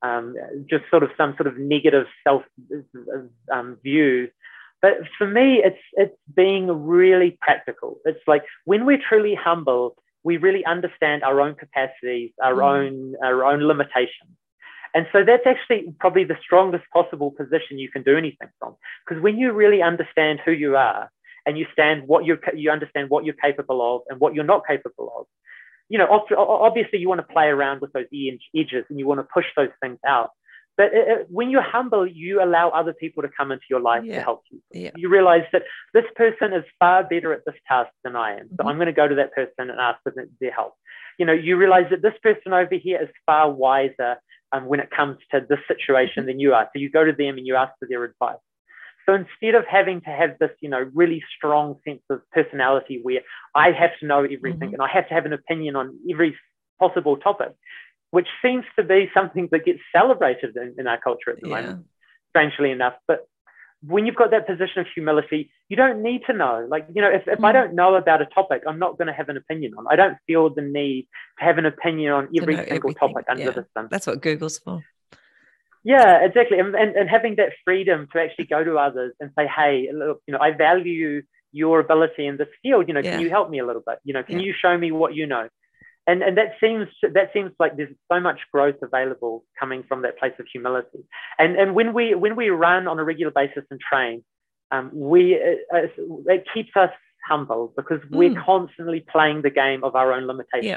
[0.02, 0.34] um,
[0.70, 2.42] just sort of some sort of negative self
[3.52, 4.28] um, view.
[4.80, 7.98] But for me, it's it's being really practical.
[8.04, 12.62] It's like when we're truly humble, we really understand our own capacities, our mm.
[12.62, 14.36] own our own limitations.
[14.94, 18.74] And so that's actually probably the strongest possible position you can do anything from.
[19.06, 21.10] Because when you really understand who you are,
[21.48, 24.66] and you stand what you're you understand what you're capable of and what you're not
[24.66, 25.26] capable of
[25.88, 26.06] you know
[26.36, 28.04] obviously you want to play around with those
[28.54, 30.30] edges and you want to push those things out
[30.76, 34.02] but it, it, when you're humble you allow other people to come into your life
[34.04, 34.16] yeah.
[34.16, 34.90] to help you yeah.
[34.94, 35.62] you realize that
[35.94, 38.68] this person is far better at this task than i am so mm-hmm.
[38.68, 40.74] i'm going to go to that person and ask for their help
[41.18, 44.16] you know you realize that this person over here is far wiser
[44.52, 46.26] um, when it comes to this situation mm-hmm.
[46.26, 48.36] than you are so you go to them and you ask for their advice
[49.08, 53.20] so instead of having to have this, you know, really strong sense of personality where
[53.54, 54.74] I have to know everything mm-hmm.
[54.74, 56.36] and I have to have an opinion on every
[56.78, 57.52] possible topic,
[58.10, 61.60] which seems to be something that gets celebrated in, in our culture at the yeah.
[61.60, 61.86] moment,
[62.28, 62.94] strangely enough.
[63.06, 63.26] But
[63.82, 66.66] when you've got that position of humility, you don't need to know.
[66.68, 67.44] Like, you know, if, if mm.
[67.46, 69.86] I don't know about a topic, I'm not going to have an opinion on.
[69.88, 72.94] I don't feel the need to have an opinion on every single everything.
[72.94, 73.50] topic under yeah.
[73.52, 73.88] the sun.
[73.90, 74.82] That's what Google's for.
[75.84, 76.58] Yeah, exactly.
[76.58, 80.22] And, and, and having that freedom to actually go to others and say, hey, look,
[80.26, 82.88] you know, I value your ability in this field.
[82.88, 83.12] You know, yeah.
[83.12, 83.98] can you help me a little bit?
[84.04, 84.46] You know, can yeah.
[84.46, 85.48] you show me what you know?
[86.06, 90.18] And, and that seems that seems like there's so much growth available coming from that
[90.18, 91.04] place of humility.
[91.38, 94.24] And and when we when we run on a regular basis and train,
[94.70, 96.88] um, we it, it keeps us
[97.28, 98.42] humble because we're mm.
[98.42, 100.64] constantly playing the game of our own limitations.
[100.64, 100.76] Yeah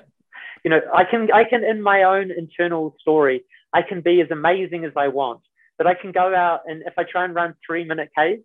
[0.64, 4.32] you know, I can, I can, in my own internal story, I can be as
[4.32, 5.42] amazing as I want,
[5.78, 8.42] but I can go out and if I try and run three minute Ks,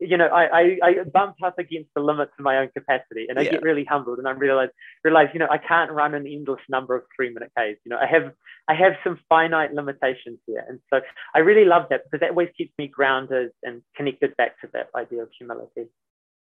[0.00, 3.38] you know, I, I, I bump up against the limits of my own capacity and
[3.38, 3.50] I yeah.
[3.52, 4.70] get really humbled and I realize,
[5.04, 7.78] realize, you know, I can't run an endless number of three minute Ks.
[7.84, 8.32] You know, I have,
[8.66, 10.64] I have some finite limitations here.
[10.66, 11.00] And so
[11.34, 14.88] I really love that because that always keeps me grounded and connected back to that
[14.96, 15.90] idea of humility.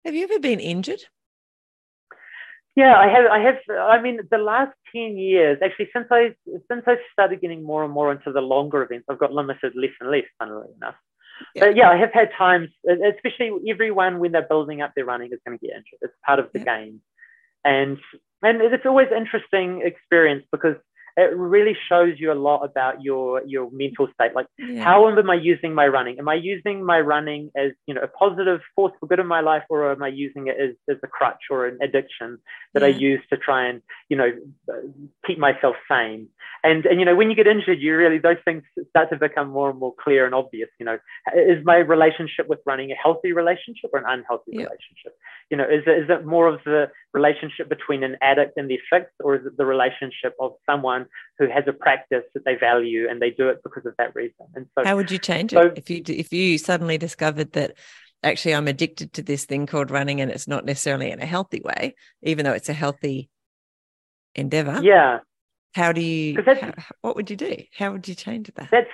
[0.05, 1.01] Have you ever been injured?
[2.79, 3.25] Yeah, I have.
[3.37, 3.57] I have.
[3.95, 6.21] I mean, the last ten years, actually, since I
[6.69, 9.95] since I started getting more and more into the longer events, I've got limited less
[9.99, 10.29] and less.
[10.39, 10.95] Funnily enough,
[11.55, 11.65] yeah.
[11.65, 12.69] But yeah, I have had times,
[13.13, 15.99] especially everyone when they're building up their running is going to get injured.
[16.01, 16.77] It's part of the yeah.
[16.77, 17.01] game,
[17.65, 17.97] and
[18.41, 20.77] and it's always interesting experience because
[21.19, 24.83] it really shows you a lot about your your mental state like yeah.
[24.83, 28.07] how am i using my running am i using my running as you know a
[28.07, 31.07] positive force for good in my life or am i using it as, as a
[31.07, 32.37] crutch or an addiction
[32.73, 32.87] that yeah.
[32.87, 34.31] i use to try and you know
[35.25, 36.27] keep myself sane
[36.63, 39.49] and and you know when you get injured you really those things start to become
[39.49, 40.97] more and more clear and obvious you know
[41.35, 44.63] is my relationship with running a healthy relationship or an unhealthy yeah.
[44.63, 45.17] relationship
[45.49, 48.77] you know is it, is it more of the relationship between an addict and their
[48.89, 53.07] fix or is it the relationship of someone who has a practice that they value
[53.09, 54.45] and they do it because of that reason.
[54.55, 57.73] And so, how would you change so, it if you if you suddenly discovered that
[58.23, 61.61] actually I'm addicted to this thing called running and it's not necessarily in a healthy
[61.63, 63.29] way, even though it's a healthy
[64.35, 64.81] endeavor?
[64.83, 65.19] Yeah.
[65.73, 66.41] How do you?
[66.43, 67.55] How, what would you do?
[67.77, 68.69] How would you change that?
[68.71, 68.89] That's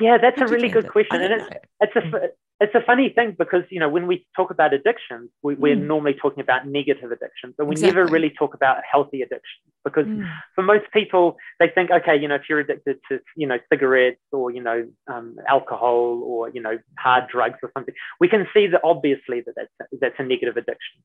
[0.00, 2.28] yeah, that's How'd a really good question, and it's, it's a mm
[2.62, 5.86] it's a funny thing because you know when we talk about addictions we, are mm.
[5.86, 8.00] normally talking about negative addictions but we exactly.
[8.00, 10.24] never really talk about healthy addictions because mm.
[10.54, 14.20] for most people they think okay you know if you're addicted to you know cigarettes
[14.30, 18.68] or you know um, alcohol or you know hard drugs or something we can see
[18.68, 21.00] that obviously that that's, that's a negative addiction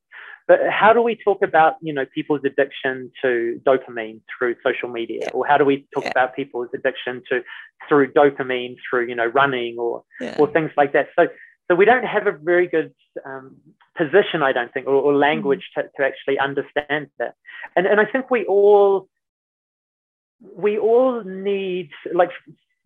[0.47, 5.21] but how do we talk about you know people's addiction to dopamine through social media
[5.23, 5.29] yeah.
[5.33, 6.11] or how do we talk yeah.
[6.11, 7.41] about people's addiction to
[7.89, 10.35] through dopamine through you know running or yeah.
[10.37, 11.27] or things like that so
[11.67, 12.93] so we don't have a very good
[13.25, 13.57] um,
[13.97, 15.83] position, I don't think, or, or language mm.
[15.83, 17.35] to, to actually understand that.
[17.75, 19.09] And, and I think we all
[20.55, 22.29] we all need like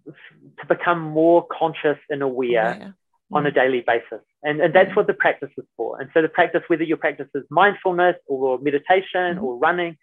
[0.06, 2.92] to become more conscious and aware yeah.
[3.32, 3.56] on a mm.
[3.56, 4.26] daily basis.
[4.44, 4.96] And, and that's mm.
[4.96, 6.00] what the practice is for.
[6.00, 9.44] And so the practice, whether your practice is mindfulness or meditation mm.
[9.44, 9.98] or running,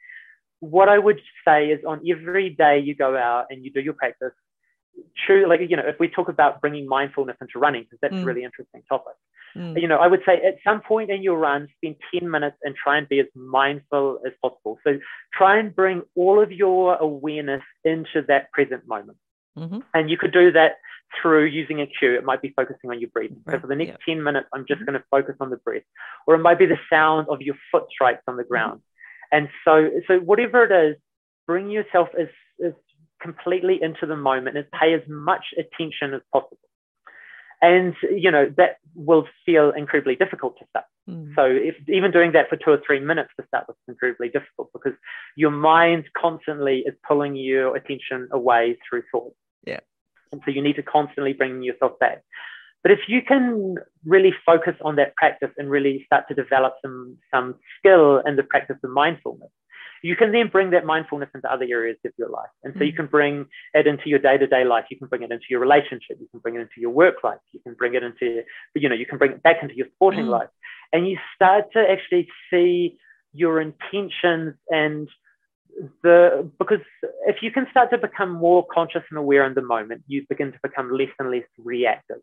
[0.61, 3.95] what I would say is on every day you go out and you do your
[3.95, 4.33] practice,
[5.27, 8.23] true, like, you know, if we talk about bringing mindfulness into running, because that's mm.
[8.23, 9.15] a really interesting topic,
[9.57, 9.81] mm.
[9.81, 12.75] you know, I would say at some point in your run, spend 10 minutes and
[12.75, 14.79] try and be as mindful as possible.
[14.85, 14.99] So
[15.33, 19.19] try and bring all of your awareness into that present moment.
[19.59, 19.81] Mm-hmm.
[19.95, 20.77] And you could do that
[21.21, 22.15] through using a cue.
[22.15, 23.43] It might be focusing on your breathing.
[23.45, 23.57] Right.
[23.57, 24.15] So for the next yeah.
[24.15, 24.91] 10 minutes, I'm just mm-hmm.
[24.91, 25.83] going to focus on the breath.
[26.27, 28.51] Or it might be the sound of your foot strikes on the mm-hmm.
[28.51, 28.81] ground.
[28.81, 28.85] Mm-hmm.
[29.31, 30.97] And so, so whatever it is,
[31.47, 32.29] bring yourself as
[33.21, 36.59] completely into the moment and pay as much attention as possible.
[37.61, 40.85] And you know that will feel incredibly difficult to start.
[41.09, 41.35] Mm.
[41.35, 44.71] So if even doing that for two or three minutes to start was incredibly difficult
[44.73, 44.93] because
[45.37, 49.35] your mind constantly is pulling your attention away through thought.
[49.65, 49.81] Yeah.
[50.31, 52.23] And so you need to constantly bring yourself back.
[52.83, 57.17] But if you can really focus on that practice and really start to develop some
[57.35, 59.51] some skill in the practice of mindfulness,
[60.03, 62.51] you can then bring that mindfulness into other areas of your life.
[62.65, 62.97] And so you mm.
[62.97, 64.87] can bring it into your day to day life.
[64.91, 66.19] You can bring it into your relationship.
[66.21, 67.39] You can bring it into your work life.
[67.53, 68.43] You can bring it into,
[68.75, 70.31] you know, you can bring it back into your sporting mm.
[70.31, 70.49] life.
[70.93, 72.99] And you start to actually see
[73.33, 75.09] your intentions and
[76.03, 76.81] the because
[77.27, 80.53] if you can start to become more conscious and aware in the moment, you begin
[80.53, 82.19] to become less and less reactive.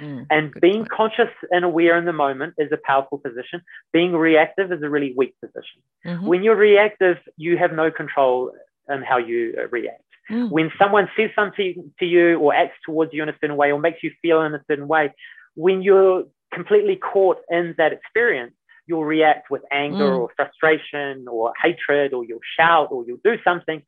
[0.00, 0.90] Mm, and being point.
[0.90, 3.60] conscious and aware in the moment is a powerful position.
[3.92, 5.82] Being reactive is a really weak position.
[6.06, 6.26] Mm-hmm.
[6.26, 8.52] When you're reactive, you have no control
[8.88, 10.02] in how you uh, react.
[10.30, 10.50] Mm.
[10.50, 13.80] When someone says something to you or acts towards you in a certain way or
[13.80, 15.12] makes you feel in a certain way,
[15.54, 18.54] when you're completely caught in that experience,
[18.86, 20.18] you'll react with anger mm.
[20.18, 23.82] or frustration or hatred or you'll shout or you'll do something.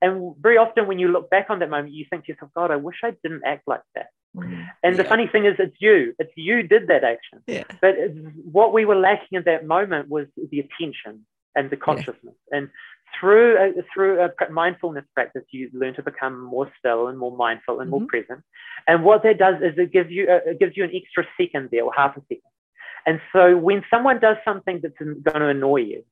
[0.00, 2.70] And very often when you look back on that moment, you think to yourself, God,
[2.70, 4.08] I wish I didn't act like that.
[4.36, 4.68] Mm.
[4.82, 5.02] And yeah.
[5.02, 6.14] the funny thing is, it's you.
[6.18, 7.42] It's you did that action.
[7.46, 7.64] Yeah.
[7.80, 7.96] But
[8.44, 12.36] what we were lacking in that moment was the attention and the consciousness.
[12.52, 12.58] Yeah.
[12.58, 12.70] And
[13.18, 17.80] through a, through a mindfulness practice, you learn to become more still and more mindful
[17.80, 18.00] and mm-hmm.
[18.00, 18.44] more present.
[18.86, 21.70] And what that does is it gives you a, it gives you an extra second
[21.72, 22.42] there or half a second.
[23.06, 26.04] And so when someone does something that's going to annoy you,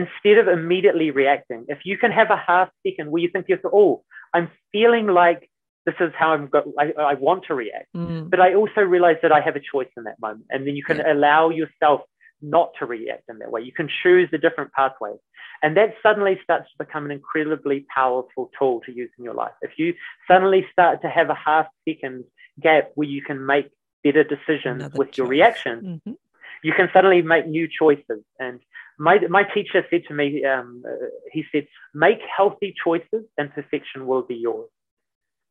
[0.00, 3.52] instead of immediately reacting, if you can have a half second where you think to
[3.52, 3.92] yourself, "Oh,
[4.34, 5.40] I'm feeling like
[5.86, 7.86] this is how I'm go- I, I want to react.
[7.96, 8.28] Mm.
[8.28, 10.46] But I also realize that I have a choice in that moment.
[10.50, 11.12] And then you can yeah.
[11.12, 12.00] allow yourself
[12.42, 13.62] not to react in that way.
[13.62, 15.12] You can choose a different pathway.
[15.62, 19.54] And that suddenly starts to become an incredibly powerful tool to use in your life.
[19.62, 19.94] If you
[20.28, 22.24] suddenly start to have a half second
[22.60, 23.70] gap where you can make
[24.04, 25.18] better decisions Another with choice.
[25.18, 26.12] your reactions, mm-hmm.
[26.62, 28.22] you can suddenly make new choices.
[28.38, 28.60] And
[28.98, 34.06] my, my teacher said to me, um, uh, he said, make healthy choices and perfection
[34.06, 34.68] will be yours.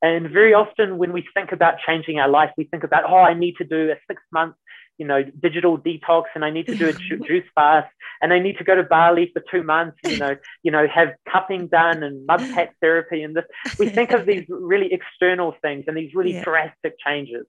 [0.01, 3.33] And very often when we think about changing our life, we think about, oh, I
[3.33, 4.55] need to do a six month,
[4.97, 8.39] you know, digital detox and I need to do a ju- juice fast and I
[8.39, 12.03] need to go to Bali for two months, you know, you know, have cupping done
[12.03, 13.45] and mud pack therapy and this.
[13.79, 16.43] We think of these really external things and these really yeah.
[16.43, 17.45] drastic changes.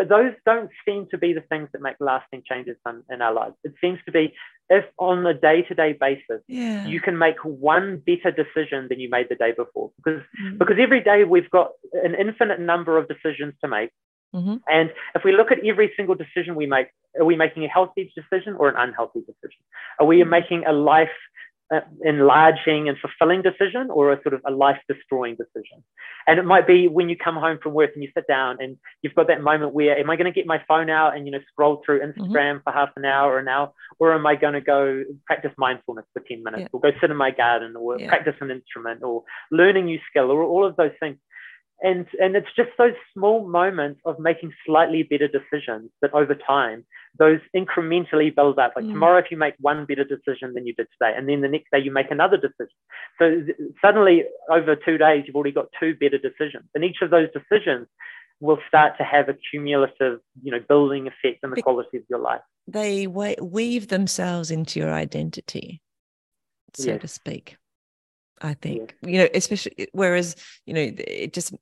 [0.00, 3.34] But those don't seem to be the things that make lasting changes in, in our
[3.34, 3.54] lives.
[3.64, 4.32] It seems to be
[4.70, 6.86] if on a day to day basis, yeah.
[6.86, 9.90] you can make one better decision than you made the day before.
[10.02, 10.56] Because, mm-hmm.
[10.56, 13.90] because every day we've got an infinite number of decisions to make.
[14.34, 14.56] Mm-hmm.
[14.68, 16.86] And if we look at every single decision we make,
[17.18, 19.60] are we making a healthy decision or an unhealthy decision?
[19.98, 20.30] Are we mm-hmm.
[20.30, 21.10] making a life
[22.04, 25.84] enlarging and fulfilling decision or a sort of a life destroying decision.
[26.26, 28.76] And it might be when you come home from work and you sit down and
[29.02, 31.32] you've got that moment where, am I going to get my phone out and, you
[31.32, 32.20] know, scroll through mm-hmm.
[32.20, 32.62] Instagram mm-hmm.
[32.64, 33.72] for half an hour or an hour?
[34.00, 36.68] Or am I going to go practice mindfulness for 10 minutes yeah.
[36.72, 38.08] or go sit in my garden or yeah.
[38.08, 41.18] practice an instrument or learn a new skill or all of those things?
[41.82, 46.84] And and it's just those small moments of making slightly better decisions that over time
[47.18, 48.92] those incrementally build up like mm.
[48.92, 51.70] tomorrow if you make one better decision than you did today and then the next
[51.72, 52.74] day you make another decision
[53.18, 53.42] so
[53.82, 57.86] suddenly over two days you've already got two better decisions and each of those decisions
[58.40, 62.20] will start to have a cumulative you know building effect on the quality of your
[62.20, 65.80] life they weave themselves into your identity
[66.74, 67.00] so yes.
[67.00, 67.56] to speak
[68.42, 69.08] I think, yeah.
[69.08, 71.52] you know, especially whereas, you know, it just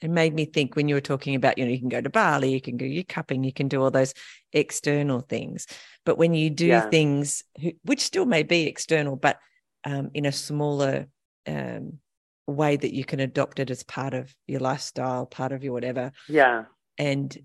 [0.00, 2.10] it made me think when you were talking about, you know, you can go to
[2.10, 4.14] Bali, you can go your cupping, you can do all those
[4.52, 5.66] external things.
[6.04, 6.88] But when you do yeah.
[6.88, 7.42] things
[7.82, 9.38] which still may be external, but
[9.84, 11.06] um, in a smaller
[11.46, 11.98] um,
[12.46, 16.12] way that you can adopt it as part of your lifestyle, part of your whatever.
[16.28, 16.64] Yeah.
[16.96, 17.36] And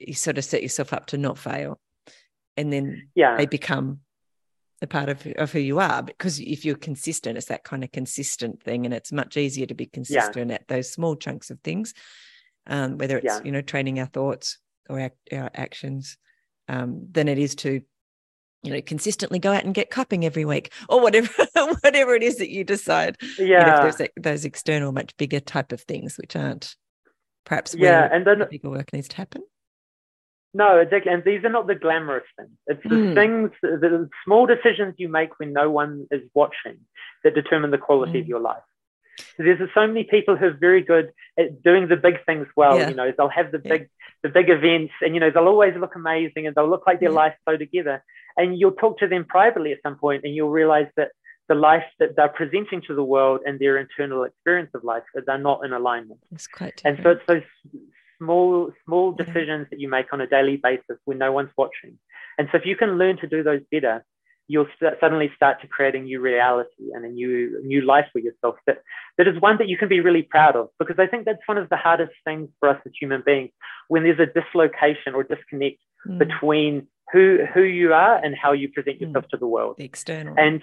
[0.00, 1.78] you sort of set yourself up to not fail.
[2.56, 3.36] And then yeah.
[3.36, 4.00] they become
[4.80, 7.90] a part of, of who you are because if you're consistent it's that kind of
[7.90, 10.56] consistent thing and it's much easier to be consistent yeah.
[10.56, 11.94] at those small chunks of things
[12.68, 13.40] um, whether it's yeah.
[13.44, 16.16] you know training our thoughts or our, our actions
[16.68, 17.80] um, than it is to
[18.62, 22.36] you know consistently go out and get cupping every week or whatever whatever it is
[22.36, 26.76] that you decide yeah you know, those external much bigger type of things which aren't
[27.44, 29.42] perhaps yeah and then the bigger work needs to happen
[30.54, 31.12] no, exactly.
[31.12, 32.50] And these are not the glamorous things.
[32.66, 33.14] It's the mm.
[33.14, 36.78] things, the small decisions you make when no one is watching
[37.24, 38.22] that determine the quality mm.
[38.22, 38.62] of your life.
[39.36, 42.78] So there's so many people who are very good at doing the big things well.
[42.78, 42.88] Yeah.
[42.88, 43.70] You know, they'll have the yeah.
[43.70, 43.88] big,
[44.22, 47.10] the big events, and you know they'll always look amazing, and they'll look like their
[47.10, 47.16] yeah.
[47.16, 48.02] life so together.
[48.36, 51.10] And you'll talk to them privately at some point, and you'll realize that
[51.48, 55.38] the life that they're presenting to the world and their internal experience of life they're
[55.38, 56.20] not in alignment.
[56.30, 56.98] It's quite different.
[56.98, 57.82] and so it's those
[58.18, 61.98] small small decisions that you make on a daily basis when no one's watching.
[62.36, 64.04] And so if you can learn to do those better,
[64.48, 68.18] you'll st- suddenly start to create a new reality and a new new life for
[68.18, 68.78] yourself that
[69.18, 71.58] that is one that you can be really proud of because I think that's one
[71.58, 73.50] of the hardest things for us as human beings
[73.88, 76.18] when there's a dislocation or disconnect mm.
[76.18, 79.30] between who who you are and how you present yourself mm.
[79.30, 80.62] to the world the external and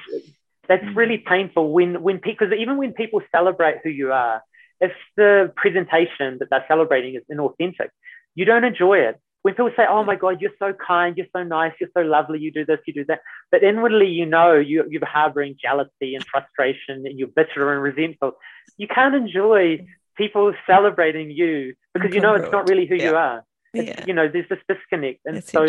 [0.67, 0.95] that's mm.
[0.95, 4.41] really painful when when because even when people celebrate who you are
[4.79, 7.89] if the presentation that they're celebrating is inauthentic,
[8.35, 9.19] you don't enjoy it.
[9.41, 12.39] When people say, "Oh my God, you're so kind, you're so nice, you're so lovely,
[12.39, 16.25] you do this, you do that," but inwardly you know you, you're harboring jealousy and
[16.25, 18.33] frustration, and you're bitter and resentful.
[18.77, 19.85] You can't enjoy
[20.17, 23.09] people celebrating you because you know it's not really who yeah.
[23.09, 23.43] you are.
[23.73, 24.05] It's, yeah.
[24.07, 25.67] You know, there's this disconnect, and That's so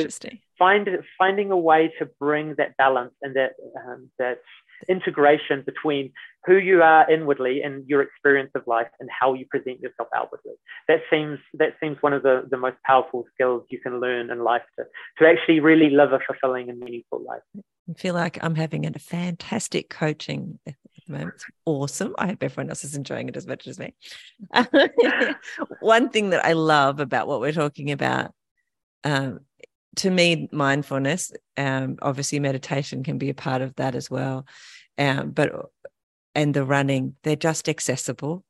[0.58, 0.88] find
[1.18, 4.38] finding a way to bring that balance and that um, that
[4.88, 6.12] integration between
[6.44, 10.54] who you are inwardly and your experience of life and how you present yourself outwardly.
[10.88, 14.44] That seems that seems one of the, the most powerful skills you can learn in
[14.44, 14.84] life to,
[15.18, 17.42] to actually really live a fulfilling and meaningful life.
[17.88, 20.74] I feel like I'm having a fantastic coaching at
[21.06, 21.34] the moment.
[21.34, 22.14] It's awesome.
[22.18, 23.94] I hope everyone else is enjoying it as much as me.
[25.80, 28.32] One thing that I love about what we're talking about
[29.04, 29.40] um,
[29.96, 34.46] to me, mindfulness, um, obviously meditation can be a part of that as well.
[34.98, 35.52] Um, but
[36.34, 38.44] and the running, they're just accessible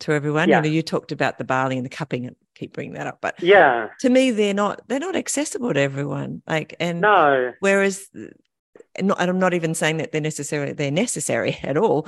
[0.00, 0.48] to everyone.
[0.48, 0.56] Yeah.
[0.58, 3.18] You know, you talked about the Bali and the cupping and keep bringing that up.
[3.20, 6.42] But yeah, to me, they're not they're not accessible to everyone.
[6.46, 7.52] Like and no.
[7.60, 12.06] Whereas and, not, and I'm not even saying that they're necessarily they're necessary at all.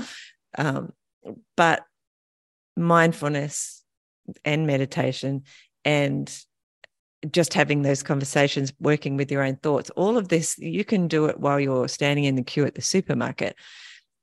[0.56, 0.92] Um,
[1.56, 1.84] but
[2.76, 3.82] mindfulness
[4.44, 5.42] and meditation
[5.84, 6.32] and
[7.30, 11.26] just having those conversations, working with your own thoughts, all of this, you can do
[11.26, 13.56] it while you're standing in the queue at the supermarket.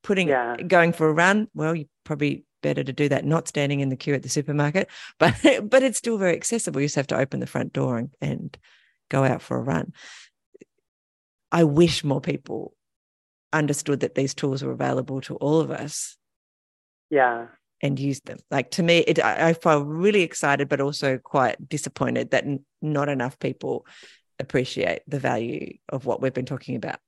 [0.04, 0.56] Putting yeah.
[0.58, 3.96] going for a run, well, you probably better to do that not standing in the
[3.96, 4.90] queue at the supermarket,
[5.20, 6.82] but but it's still very accessible.
[6.82, 8.58] You just have to open the front door and, and
[9.10, 9.94] go out for a run.
[11.52, 12.74] I wish more people
[13.54, 16.18] understood that these tools were available to all of us.
[17.10, 17.48] Yeah.
[17.84, 18.40] And use them.
[18.50, 22.66] Like to me, it, I, I feel really excited, but also quite disappointed that n-
[22.82, 23.86] not enough people
[24.40, 27.00] appreciate the value of what we've been talking about.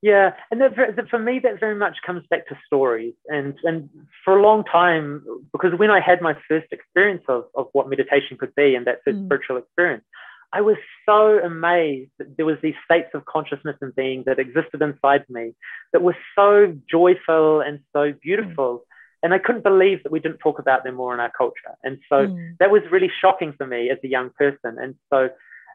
[0.00, 3.14] Yeah, and that, that for me, that very much comes back to stories.
[3.26, 3.90] And and
[4.24, 8.36] for a long time, because when I had my first experience of, of what meditation
[8.38, 9.26] could be and that first mm.
[9.26, 10.04] spiritual experience,
[10.52, 14.80] I was so amazed that there was these states of consciousness and being that existed
[14.82, 15.54] inside me
[15.92, 18.84] that were so joyful and so beautiful.
[19.22, 21.74] And I couldn't believe that we didn't talk about them more in our culture.
[21.82, 22.56] And so mm.
[22.60, 24.78] that was really shocking for me as a young person.
[24.78, 25.28] And so,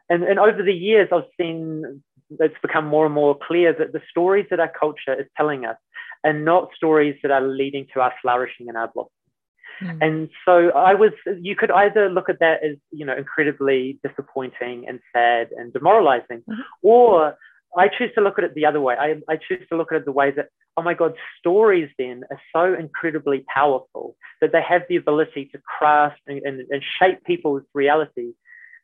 [0.08, 2.02] and, and over the years, I've seen
[2.40, 5.76] it's become more and more clear that the stories that our culture is telling us
[6.24, 9.10] are not stories that are leading to our flourishing and our blossom.
[9.82, 9.98] Mm.
[10.00, 14.86] And so I was, you could either look at that as, you know, incredibly disappointing
[14.88, 16.60] and sad and demoralizing, mm-hmm.
[16.82, 17.36] or
[17.76, 18.94] I choose to look at it the other way.
[18.98, 22.24] I, I choose to look at it the way that, oh my God, stories then
[22.30, 27.24] are so incredibly powerful that they have the ability to craft and, and, and shape
[27.24, 28.32] people's reality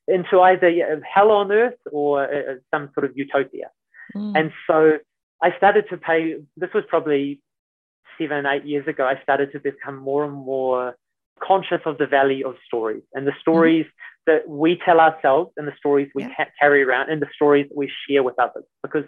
[0.09, 3.71] into either hell on earth or uh, some sort of utopia.
[4.15, 4.39] Mm.
[4.39, 4.99] And so
[5.43, 7.41] I started to pay, this was probably
[8.19, 10.97] seven, eight years ago, I started to become more and more
[11.43, 14.20] conscious of the value of stories and the stories mm-hmm.
[14.31, 16.47] That we tell ourselves and the stories we yeah.
[16.61, 18.65] carry around and the stories that we share with others.
[18.83, 19.05] Because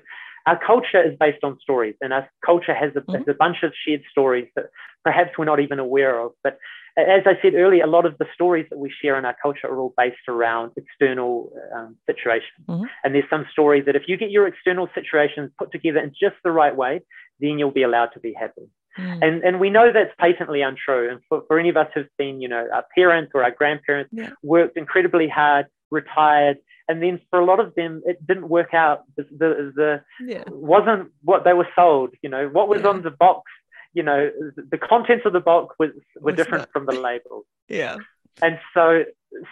[0.47, 3.15] our culture is based on stories and our culture has a, mm-hmm.
[3.19, 4.67] has a bunch of shared stories that
[5.05, 6.33] perhaps we're not even aware of.
[6.43, 6.59] But
[6.97, 9.67] as I said earlier, a lot of the stories that we share in our culture
[9.69, 12.67] are all based around external um, situations.
[12.69, 12.85] Mm-hmm.
[13.05, 16.37] And there's some stories that if you get your external situations put together in just
[16.45, 17.01] the right way,
[17.41, 18.67] then you'll be allowed to be happy.
[18.99, 19.19] Mm.
[19.23, 21.11] And, and we know that's patently untrue.
[21.11, 24.11] And for, for any of us who've seen, you know, our parents or our grandparents
[24.13, 24.31] yeah.
[24.43, 29.05] worked incredibly hard, retired, and then for a lot of them, it didn't work out.
[29.17, 30.45] The, the, the yeah.
[30.49, 32.11] wasn't what they were sold.
[32.23, 32.89] You know, what was yeah.
[32.89, 33.51] on the box.
[33.95, 35.91] You know, the contents of the box was
[36.21, 37.45] were different from the label.
[37.69, 37.99] Yeah.
[38.41, 39.05] And so,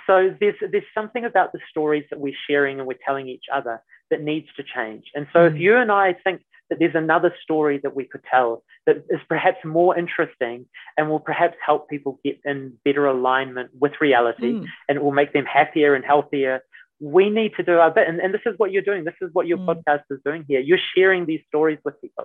[0.07, 3.83] so there's there's something about the stories that we're sharing and we're telling each other
[4.11, 5.05] that needs to change.
[5.15, 5.55] And so, mm.
[5.55, 9.21] if you and I think that there's another story that we could tell that is
[9.29, 10.67] perhaps more interesting
[10.97, 14.67] and will perhaps help people get in better alignment with reality mm.
[14.89, 16.63] and it will make them happier and healthier.
[17.01, 18.09] We need to do our bit.
[18.09, 19.05] And, and this is what you're doing.
[19.05, 19.67] This is what your mm.
[19.67, 20.61] podcast is doing here.
[20.61, 22.25] You're sharing these stories with people.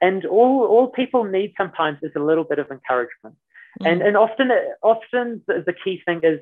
[0.00, 3.36] And all, all people need sometimes is a little bit of encouragement.
[3.80, 3.90] Mm.
[3.90, 4.50] And, and often,
[4.82, 6.40] often the, the key thing is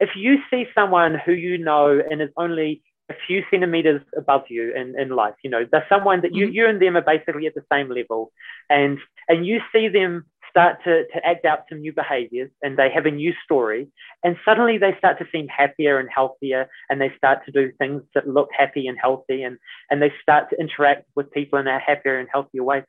[0.00, 4.74] if you see someone who you know and is only a few centimeters above you
[4.74, 5.34] in, in life.
[5.42, 6.54] You know, they're someone that you, mm-hmm.
[6.54, 8.32] you and them are basically at the same level.
[8.68, 8.98] And
[9.28, 10.24] and you see them
[10.56, 13.88] start to, to act out some new behaviors and they have a new story.
[14.24, 18.02] And suddenly they start to seem happier and healthier and they start to do things
[18.14, 19.58] that look happy and healthy and,
[19.90, 22.82] and they start to interact with people in a happier and healthier way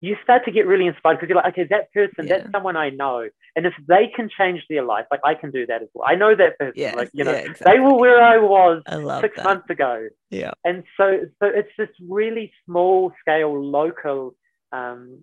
[0.00, 2.38] you start to get really inspired because you're like, okay, that person, yeah.
[2.38, 3.28] that's someone I know.
[3.54, 6.06] And if they can change their life, like I can do that as well.
[6.06, 6.74] I know that person.
[6.76, 7.72] Yeah, like, you know, yeah, exactly.
[7.72, 9.44] they were where I was I six that.
[9.44, 10.08] months ago.
[10.30, 10.52] Yeah.
[10.64, 14.34] And so so it's this really small scale local
[14.72, 15.18] um,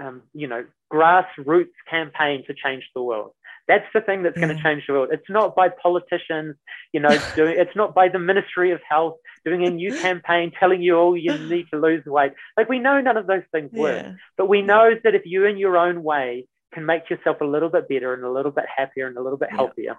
[0.00, 3.32] um, you know, grassroots campaign to change the world.
[3.68, 4.46] That's the thing that's yeah.
[4.46, 5.10] going to change the world.
[5.12, 6.56] It's not by politicians,
[6.92, 7.56] you know, doing.
[7.58, 11.36] It's not by the Ministry of Health doing a new campaign telling you, oh, you
[11.38, 12.32] need to lose weight.
[12.56, 14.12] Like we know none of those things work, yeah.
[14.36, 17.68] but we know that if you, in your own way, can make yourself a little
[17.68, 19.94] bit better and a little bit happier and a little bit healthier, yeah.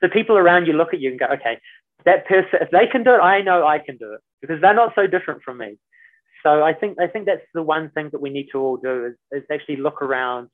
[0.00, 1.58] the people around you look at you and go, okay,
[2.04, 4.74] that person, if they can do it, I know I can do it because they're
[4.74, 5.78] not so different from me.
[6.42, 9.06] So I think I think that's the one thing that we need to all do
[9.06, 10.48] is, is actually look around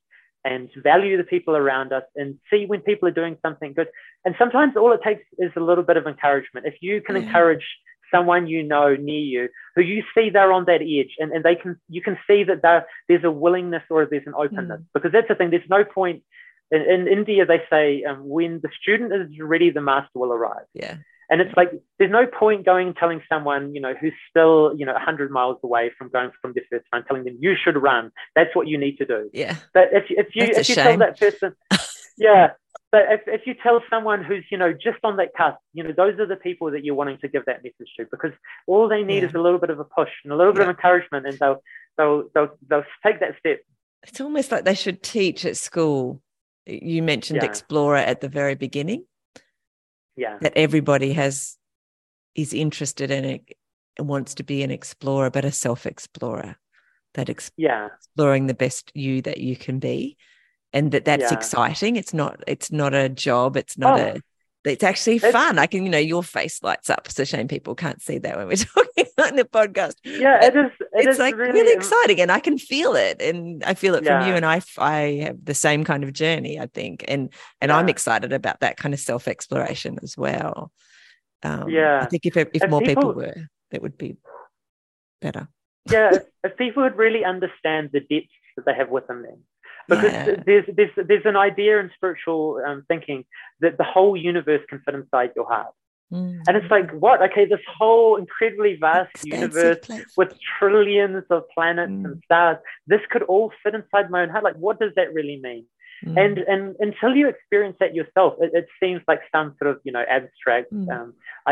[0.47, 3.89] and value the people around us and see when people are doing something good.
[4.25, 6.67] And sometimes all it takes is a little bit of encouragement.
[6.67, 7.27] If you can mm-hmm.
[7.27, 7.67] encourage
[8.15, 11.57] someone you know near you who you see they're on that edge and, and they
[11.57, 12.63] can you can see that
[13.09, 14.87] there's a willingness or there's an openness mm.
[14.95, 16.23] because that's the thing there's no point
[16.71, 20.67] in, in india they say um, when the student is ready the master will arrive
[20.73, 20.97] yeah
[21.29, 24.87] and it's like there's no point going and telling someone, you know, who's still, you
[24.87, 28.13] know, 100 miles away from going from the first run, telling them you should run.
[28.35, 29.31] That's what you need to do.
[29.33, 29.57] Yeah.
[29.75, 30.85] But if, if you That's if you shame.
[30.85, 31.55] tell that person,
[32.17, 32.51] yeah.
[32.93, 35.93] But if, if you tell someone who's, you know, just on that cusp, you know,
[35.97, 38.33] those are the people that you're wanting to give that message to because
[38.69, 39.29] all they need yeah.
[39.29, 40.71] is a little bit of a push and a little bit yeah.
[40.71, 41.63] of encouragement and they'll,
[41.99, 43.61] they'll, they'll, they'll take that step.
[44.05, 46.23] It's almost like they should teach at school.
[46.67, 47.49] You mentioned yeah.
[47.49, 49.05] Explorer at the very beginning
[50.17, 50.39] yeah.
[50.41, 51.57] that everybody has
[52.35, 53.43] is interested in it
[53.99, 56.57] and wants to be an explorer but a self-explorer.
[57.15, 57.89] That ex- yeah.
[57.97, 60.17] exploring the best you that you can be.
[60.73, 61.39] And that that's Yeah.
[61.39, 61.97] exciting.
[61.97, 63.57] It's not it's not a job.
[63.57, 64.05] It's not Oh.
[64.05, 64.21] a
[64.67, 65.59] it's actually It's- fun.
[65.59, 68.37] I can you know your face lights up it's a shame people can't see that
[68.37, 69.95] when we're talking on the podcast.
[70.05, 73.21] Yeah it is it it's is like really, really, exciting and i can feel it
[73.21, 76.59] and i feel it from you And I, I have the same kind of journey
[76.59, 80.73] i think and and i'm excited about that kind of self-exploration as well.
[81.43, 83.35] Um, i think if if If more people, people- were
[83.71, 84.17] that would be
[85.21, 85.49] better.
[85.91, 89.41] Yeah if, if people would really understand the depths that they have within them
[89.89, 90.37] because Yeah.
[90.47, 93.25] there's there's there's an idea in spiritual um, thinking
[93.61, 95.75] that the whole universe can fit inside your heart
[96.13, 96.39] Mm.
[96.47, 100.07] and it's like what okay this whole incredibly vast Expansive universe place.
[100.17, 102.05] with trillions of planets Mm.
[102.07, 105.39] and stars this could all fit inside my own heart like what does that really
[105.49, 105.65] mean
[106.05, 106.17] Mm.
[106.25, 109.91] and and until you experience that yourself it, it seems like some sort of you
[109.97, 110.89] know abstract Mm.
[110.95, 111.09] um,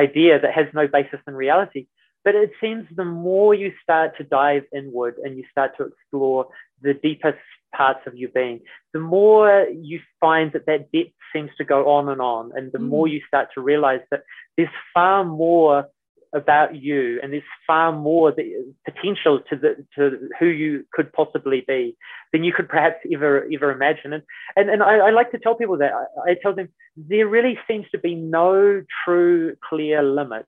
[0.07, 1.82] idea that has no basis in reality
[2.24, 6.41] but it seems the more you start to dive inward and you start to explore
[6.87, 7.43] the deepest
[7.76, 8.60] parts of your being
[8.92, 12.78] the more you find that that depth seems to go on and on and the
[12.78, 12.88] Mm.
[12.92, 14.22] more you start to realize that
[14.56, 15.76] there's far more
[16.34, 18.46] about you and there's far more the
[18.84, 21.96] potential to the to who you could possibly be
[22.32, 24.22] than you could perhaps ever ever imagine and
[24.56, 27.56] and, and I, I like to tell people that I, I tell them there really
[27.68, 30.46] seems to be no true clear limit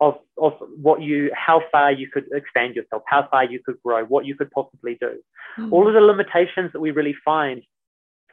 [0.00, 4.04] of of what you how far you could expand yourself how far you could grow
[4.04, 5.12] what you could possibly do
[5.58, 5.72] Mm.
[5.72, 7.62] all of the limitations that we really find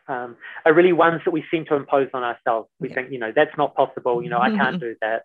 [0.07, 0.35] um,
[0.65, 2.69] are really ones that we seem to impose on ourselves.
[2.79, 2.95] We Yeah.
[2.95, 4.21] think, you know, that's not possible.
[4.21, 5.23] You know, I can't do that.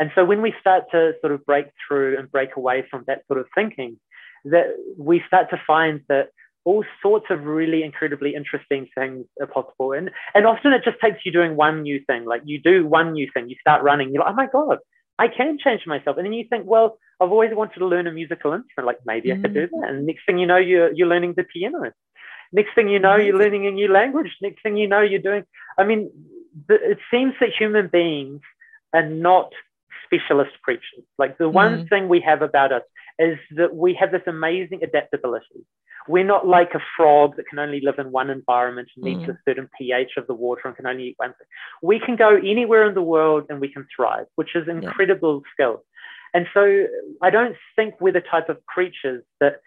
[0.00, 3.26] And so when we start to sort of break through and break away from that
[3.26, 3.98] sort of thinking,
[4.46, 6.30] that we start to find that
[6.64, 9.92] all sorts of really incredibly interesting things are possible.
[9.92, 12.24] And and often it just takes you doing one new thing.
[12.24, 14.78] Like you do one new thing, you start running, you're like, oh my God,
[15.18, 16.16] I can change myself.
[16.16, 18.86] And then you think, well, I've always wanted to learn a musical instrument.
[18.86, 19.70] Like maybe I could do mm.
[19.80, 19.88] that.
[19.88, 21.92] And next thing you know, you're you're learning the piano.
[22.52, 24.36] Next thing you know, you're learning a new language.
[24.42, 25.44] Next thing you know, you're doing.
[25.78, 26.10] I mean,
[26.68, 28.42] the, it seems that human beings
[28.92, 29.52] are not
[30.04, 31.04] specialist creatures.
[31.18, 31.88] Like the one mm.
[31.88, 32.82] thing we have about us
[33.18, 35.64] is that we have this amazing adaptability.
[36.08, 39.34] We're not like a frog that can only live in one environment and needs Mm.
[39.34, 41.46] a certain pH of the water and can only eat one thing.
[41.82, 45.84] We can go anywhere in the world and we can thrive, which is incredible skill.
[46.32, 46.86] And so
[47.22, 49.60] I don't think we're the type of creatures that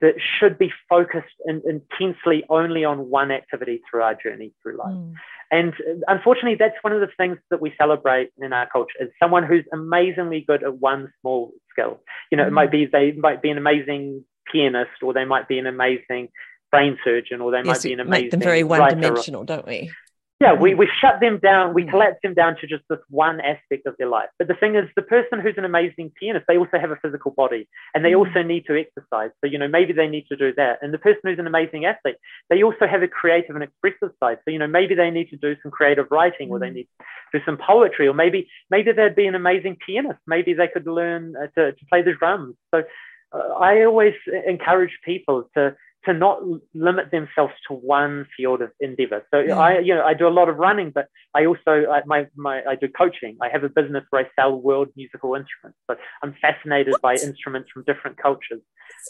[0.00, 4.92] that should be focused in, intensely only on one activity through our journey through life.
[4.92, 5.14] Mm.
[5.50, 5.74] And
[6.08, 9.64] unfortunately, that's one of the things that we celebrate in our culture is someone who's
[9.72, 12.00] amazingly good at one small skill.
[12.30, 12.54] You know, it Mm.
[12.54, 16.30] might be they might be an amazing pianist, or they might be an amazing
[16.72, 19.90] brain surgeon, or they Yes, might be an amazing make them very one-dimensional, don't we?
[20.38, 21.90] Yeah, we, we shut them down, we Mm.
[21.90, 24.28] collapse them down to just this one aspect of their life.
[24.38, 27.30] But the thing is, the person who's an amazing pianist, they also have a physical
[27.30, 28.18] body and they Mm.
[28.18, 29.30] also need to exercise.
[29.40, 30.80] So, you know, maybe they need to do that.
[30.82, 32.16] And the person who's an amazing athlete,
[32.50, 34.38] they also have a creative and expressive side.
[34.44, 36.74] So, you know, maybe they need to do some creative writing or they Mm.
[36.74, 36.88] need
[37.32, 40.20] to do some poetry or maybe maybe they'd be an amazing pianist.
[40.26, 42.56] Maybe they could learn uh, to, to play the drums.
[42.74, 42.84] So
[43.32, 44.14] uh, I always
[44.46, 45.74] encourage people to
[46.06, 46.38] to not
[46.74, 49.24] limit themselves to one field of endeavor.
[49.32, 49.58] So Yeah.
[49.58, 52.62] I, you know, I do a lot of running, but I also, I, my, my,
[52.66, 53.36] I do coaching.
[53.42, 55.78] I have a business where I sell world musical instruments.
[55.90, 58.60] So I'm fascinated by instruments from different cultures.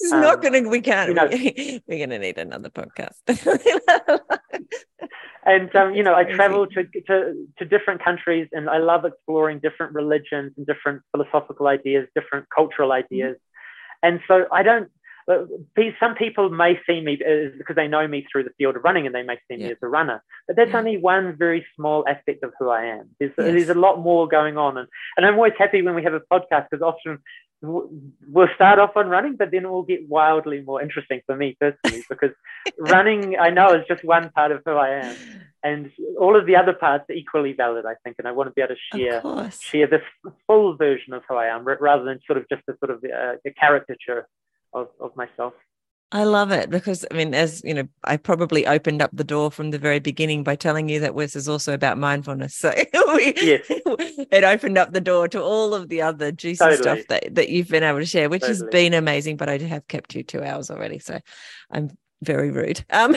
[0.00, 1.28] This is not Um, going to, we can't, you know-
[1.86, 3.18] we're going to need another podcast.
[5.48, 9.60] And, um, you know, I travel to, to, to different countries and I love exploring
[9.60, 13.36] different religions and different philosophical ideas, different cultural ideas.
[14.02, 14.90] And so I don't,
[16.00, 19.06] some people may see me as, because they know me through the field of running
[19.06, 20.78] and they may see me as a runner, but that's Yeah.
[20.78, 23.10] only one very small aspect of who I am.
[23.18, 23.52] There's, Yes.
[23.54, 24.78] there's a lot more going on.
[24.78, 27.18] And, and I'm always happy when we have a podcast because often
[27.62, 31.56] we'll start off on running, but then it will get wildly more interesting for me
[31.60, 32.30] personally because
[32.78, 35.16] running, I know, is just one part of who I am.
[35.62, 38.16] And all of the other parts are equally valid, I think.
[38.18, 39.20] And I want to be able to share
[39.62, 40.02] share this
[40.46, 43.36] full version of who I am rather than sort of just a sort of uh,
[43.44, 44.28] a caricature
[44.76, 45.54] of, of myself.
[46.12, 49.50] I love it because I mean, as you know, I probably opened up the door
[49.50, 52.54] from the very beginning by telling you that Wes is also about mindfulness.
[52.60, 52.72] So
[53.16, 53.66] we, Yes.
[53.68, 56.76] it opened up the door to all of the other juicy Totally.
[56.76, 59.36] stuff that, that you've been able to share, which has been amazing.
[59.36, 61.18] But I have kept you two hours already, so
[61.70, 61.90] I'm
[62.22, 62.84] very rude.
[62.90, 63.16] Um,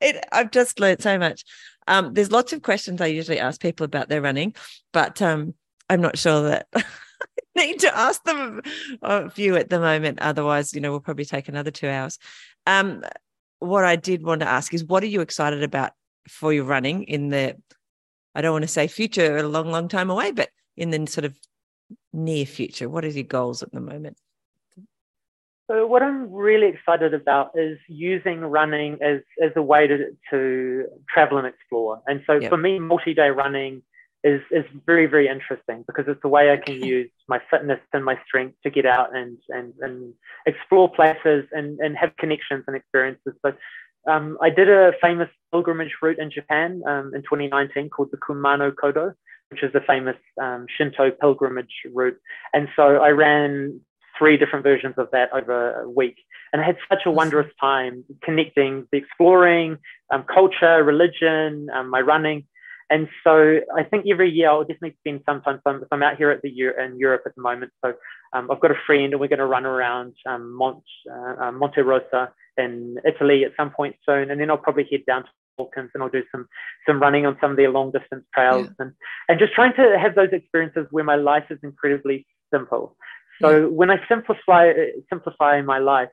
[0.00, 1.44] it, I've just learned so much.
[1.86, 4.54] Um, there's lots of questions I usually ask people about their running,
[4.92, 5.54] but um,
[5.88, 6.66] I'm not sure that.
[7.56, 8.62] I need to ask them
[9.02, 10.18] a few at the moment.
[10.20, 12.18] Otherwise, you know, we'll probably take another two hours.
[12.66, 13.02] Um,
[13.58, 15.92] what I did want to ask is, what are you excited about
[16.28, 17.56] for your running in the
[18.34, 21.24] I don't want to say future a long, long time away, but in the sort
[21.24, 21.36] of
[22.12, 24.16] near future, what are your goals at the moment?
[25.70, 30.86] So what I'm really excited about is using running as, as a way to, to
[31.12, 32.02] travel and explore.
[32.06, 32.50] And so yep.
[32.50, 33.82] for me, multi-day running
[34.22, 38.04] is, is very, very interesting because it's a way I can use my fitness and
[38.04, 40.14] my strength to get out and, and, and
[40.46, 43.32] explore places and, and have connections and experiences.
[43.44, 43.52] So
[44.10, 48.72] um, I did a famous pilgrimage route in Japan um, in 2019 called the Kumano
[48.72, 49.14] Kodo,
[49.50, 52.18] which is a famous um, Shinto pilgrimage route.
[52.52, 53.80] And so I ran
[54.18, 56.16] three different versions of that over a week.
[56.52, 59.78] And I had such a wondrous time connecting the exploring,
[60.12, 62.44] um, culture, religion, um, my running.
[62.90, 65.60] And so I think every year I'll definitely spend some time.
[65.62, 67.70] So I'm, I'm out here at the in Europe at the moment.
[67.84, 67.94] So
[68.32, 71.52] um, I've got a friend and we're going to run around um, Mont, uh, uh,
[71.52, 74.30] Monte Rosa in Italy at some point soon.
[74.30, 76.48] And then I'll probably head down to Balkans and I'll do some
[76.86, 78.84] some running on some of their long distance trails yeah.
[78.86, 78.92] and
[79.28, 82.96] and just trying to have those experiences where my life is incredibly simple.
[83.42, 83.66] So yeah.
[83.66, 84.72] when I simplify
[85.08, 86.08] simplify my life,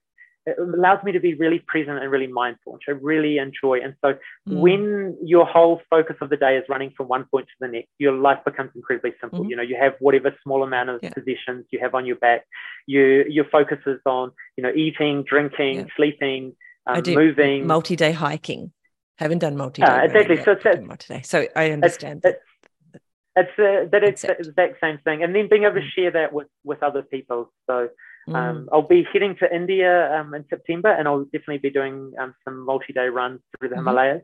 [0.48, 3.82] it allows me to be really present and really mindful, which I really enjoy.
[3.84, 4.14] And so
[4.48, 4.60] mm.
[4.62, 7.89] when your whole focus of the day is running from one point to the next,
[8.00, 9.43] your life becomes incredibly simple.
[9.43, 9.50] Mm.
[9.50, 11.10] You know, you have whatever small amount of yeah.
[11.10, 12.45] possessions you have on your back.
[12.86, 15.86] You your focus is on, you know, eating, drinking, yeah.
[15.98, 17.68] sleeping, um, moving.
[17.68, 18.72] Multi-day hiking.
[19.18, 19.86] Haven't done multi-day.
[19.86, 20.43] Uh, exactly.
[20.43, 21.24] So, so, multi-day.
[21.24, 22.22] so I understand.
[22.24, 22.39] It's,
[23.36, 25.91] it's uh, that it's the exact same thing, and then being able to mm.
[25.93, 27.52] share that with with other people.
[27.70, 27.89] So
[28.34, 28.65] mm.
[28.71, 32.65] I'll be heading to India um, in September, and I'll definitely be doing um, some
[32.65, 33.88] multi-day runs through the mm-hmm.
[33.88, 34.21] Himalayas.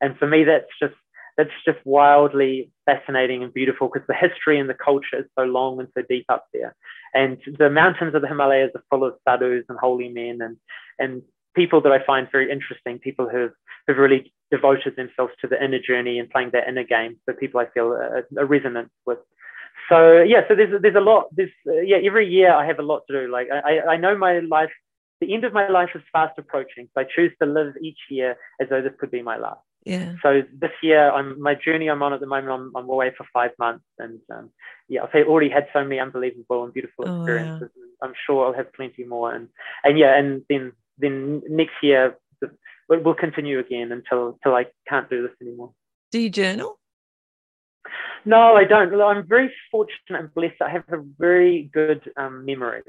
[0.00, 0.94] And for me, that's just
[1.36, 5.80] that's just wildly fascinating and beautiful because the history and the culture is so long
[5.80, 6.74] and so deep up there.
[7.14, 10.56] And the mountains of the Himalayas are full of sadhus and holy men and
[10.98, 11.22] and
[11.54, 13.52] people that I find very interesting, people who've
[13.86, 17.16] who've really devoted themselves to the inner journey and playing that inner game.
[17.26, 19.18] So people I feel a, a resonance with.
[19.88, 21.34] So yeah, so there's there's a lot.
[21.34, 23.32] This uh, yeah, every year I have a lot to do.
[23.32, 24.70] Like I I know my life,
[25.20, 26.88] the end of my life is fast approaching.
[26.94, 29.60] So I choose to live each year as though this could be my last.
[29.84, 30.14] Yeah.
[30.22, 32.52] So this year, I'm my journey I'm on at the moment.
[32.52, 34.50] I'm, I'm away for five months, and um,
[34.88, 37.70] yeah, I've already had so many unbelievable and beautiful experiences.
[37.74, 37.80] oh.
[37.80, 38.06] Yeah.
[38.06, 39.48] I'm sure I'll have plenty more, and
[39.84, 42.16] and yeah, and then then next year
[42.88, 45.72] we'll continue again until until I can't do this anymore.
[46.10, 46.78] Do you journal?
[48.24, 48.94] No, I don't.
[49.00, 50.60] I'm very fortunate and blessed.
[50.60, 52.82] I have a very good um, memory.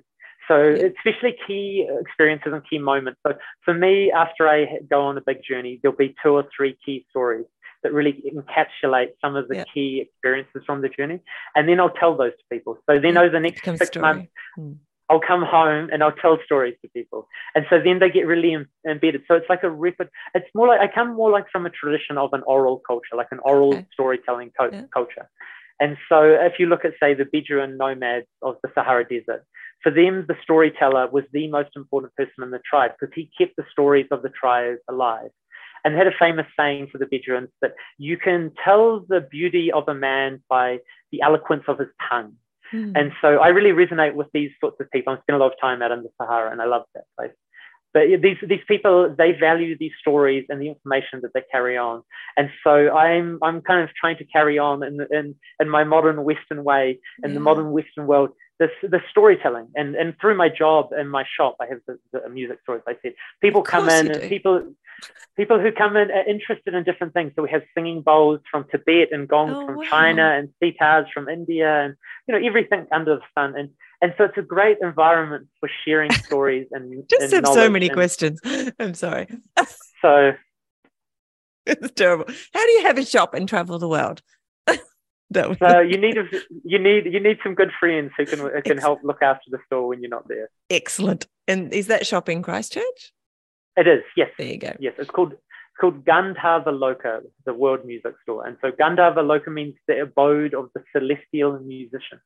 [0.48, 3.20] So especially key experiences and key moments.
[3.26, 3.34] So
[3.64, 7.06] for me, after I go on a big journey, there'll be two or three key
[7.10, 7.46] stories
[7.84, 9.64] that really encapsulate some of the yeah.
[9.74, 11.20] key experiences from the journey.
[11.56, 12.78] And then I'll tell those to people.
[12.90, 14.02] So then over the next six story.
[14.02, 14.74] months, hmm.
[15.10, 17.28] I'll come home and I'll tell stories to people.
[17.56, 18.56] And so then they get really
[18.88, 19.24] embedded.
[19.28, 20.08] So it's like a repeat.
[20.34, 23.28] It's more like, I come more like from a tradition of an oral culture, like
[23.32, 23.88] an oral okay.
[23.92, 24.84] storytelling co- yeah.
[24.94, 25.30] culture.
[25.80, 29.46] And so if you look at, say, the Bedouin nomads of the Sahara Desert,
[29.82, 33.58] for them, the storyteller was the most important person in the tribe because he kept
[33.58, 35.30] the stories of the tribe alive.
[35.84, 39.72] And they had a famous saying for the Bedouins that you can tell the beauty
[39.74, 40.80] of a man by
[41.12, 42.36] the eloquence of his tongue.
[42.74, 42.94] Mm.
[42.96, 45.14] And so I really resonate with these sorts of people.
[45.14, 47.32] I spend a lot of time out in the Sahara and I love that place.
[47.94, 52.02] But these, these people, they value these stories and the information that they carry on.
[52.38, 56.24] And so I'm, I'm kind of trying to carry on in, in, in my modern
[56.24, 57.34] Western way, in yeah.
[57.36, 59.68] the modern Western world, this, the storytelling.
[59.76, 62.96] And, and through my job and my shop, I have the, the music stores, I
[63.04, 64.74] said, people come in and people,
[65.36, 67.32] people who come in are interested in different things.
[67.36, 69.84] So we have singing bowls from Tibet and gongs oh, from wow.
[69.90, 71.96] China and sitars from India and
[72.28, 73.56] you know everything under the sun.
[73.58, 73.70] And
[74.02, 77.88] and so it's a great environment for sharing stories and just and have so many
[77.88, 78.40] and, questions.
[78.80, 79.28] I'm sorry.
[80.02, 80.34] so
[81.66, 82.26] it's terrible.
[82.54, 84.22] How do you have a shop and travel the world?
[85.34, 86.26] so you need a,
[86.64, 89.58] you need you need some good friends who can who can help look after the
[89.66, 90.50] store when you're not there.
[90.70, 91.26] Excellent.
[91.48, 93.13] And is that shop in Christchurch?
[93.76, 94.30] It is, yes.
[94.38, 94.74] There you go.
[94.80, 98.46] Yes, it's called it's called Gandharva Loka, the world music store.
[98.46, 102.20] And so Gandharva Loka means the abode of the celestial musician.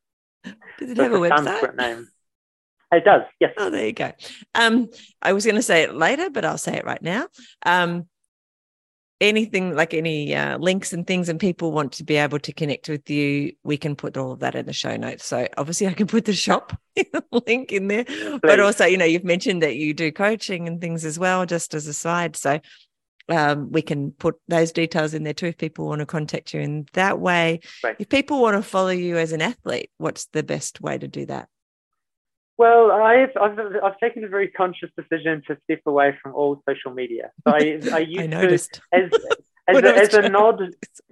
[0.43, 1.43] Does it so have a website?
[1.45, 2.07] Sanskrit name.
[2.91, 3.53] It does, yes.
[3.57, 4.11] Oh, there you go.
[4.55, 4.89] Um,
[5.21, 7.27] I was going to say it later, but I'll say it right now.
[7.65, 8.07] Um,
[9.19, 12.87] anything like any uh, links and things and people want to be able to connect
[12.87, 15.25] with you we can put all of that in the show notes.
[15.25, 16.79] So obviously i can put the shop
[17.47, 18.05] link in there.
[18.05, 18.39] Please.
[18.41, 21.73] but also you know you've mentioned that you do coaching and things as well just
[21.73, 22.35] as a side.
[22.35, 22.59] So
[23.29, 26.61] um, we can put those details in there too if people want to contact you
[26.61, 27.59] in that way.
[27.83, 27.95] Right.
[27.99, 31.25] if people want to follow you as an athlete what's the best way to do
[31.25, 31.49] that
[32.57, 36.91] well, I've, I've, I've taken a very conscious decision to step away from all social
[36.91, 37.31] media.
[37.47, 38.69] So I, I used I to, as,
[39.67, 40.61] as, a, as a nod,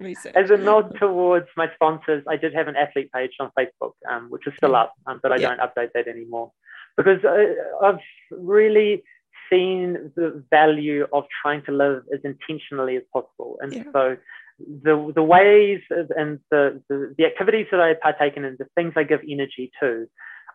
[0.34, 4.28] as a nod towards my sponsors, I did have an athlete page on Facebook, um,
[4.30, 5.54] which is still up, um, but I yeah.
[5.54, 6.52] don't update that anymore
[6.96, 9.04] because I, I've really
[9.50, 13.84] seen the value of trying to live as intentionally as possible, and yeah.
[13.92, 14.16] so
[14.58, 18.94] the the ways and the, the, the activities that I partake in and the things
[18.96, 20.08] I give energy to,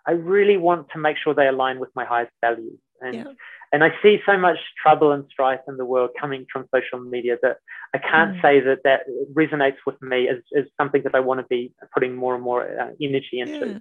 [0.08, 2.80] I really want to make sure they align with my highest values.
[3.02, 3.24] And yeah.
[3.72, 7.38] and I see so much trouble and strife in the world coming from social media
[7.42, 7.58] that
[7.94, 8.42] I can't mm.
[8.42, 9.02] say that that
[9.34, 12.64] resonates with me as, as something that I want to be putting more and more
[12.64, 13.68] uh, energy into.
[13.68, 13.80] Yeah.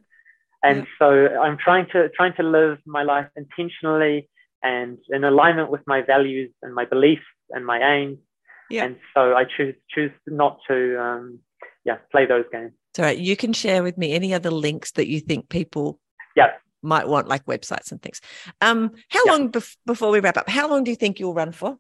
[0.63, 0.85] And yeah.
[0.99, 4.29] so I'm trying to trying to live my life intentionally
[4.63, 8.19] and in alignment with my values and my beliefs and my aims
[8.71, 8.85] yeah.
[8.85, 11.41] And so I choose choose not to um,
[11.85, 12.73] yeah play those games.
[12.99, 13.19] All right.
[13.19, 15.99] You can share with me any other links that you think people
[16.37, 16.53] yeah.
[16.83, 18.21] might want, like websites and things.
[18.61, 19.33] Um, how yeah.
[19.33, 20.49] long bef- before we wrap up?
[20.49, 21.79] How long do you think you'll run for?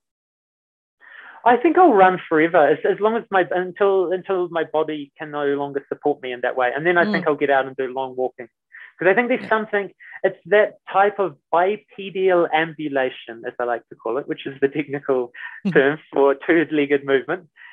[1.44, 5.30] I think I'll run forever as, as long as my until until my body can
[5.30, 7.12] no longer support me in that way, and then I mm.
[7.12, 8.48] think I'll get out and do long walking
[9.00, 9.48] because I think there's yeah.
[9.48, 9.90] something,
[10.22, 14.68] it's that type of bipedal ambulation, as I like to call it, which is the
[14.68, 15.32] technical
[15.72, 17.04] term for two legged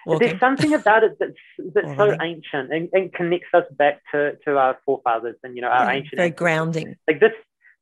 [0.08, 0.32] movement.
[0.32, 4.58] There's something about it that's, that's so ancient and, and, connects us back to, to
[4.58, 6.18] our forefathers and, you know, our yeah, ancient.
[6.18, 6.96] Very grounding.
[7.08, 7.34] Like this,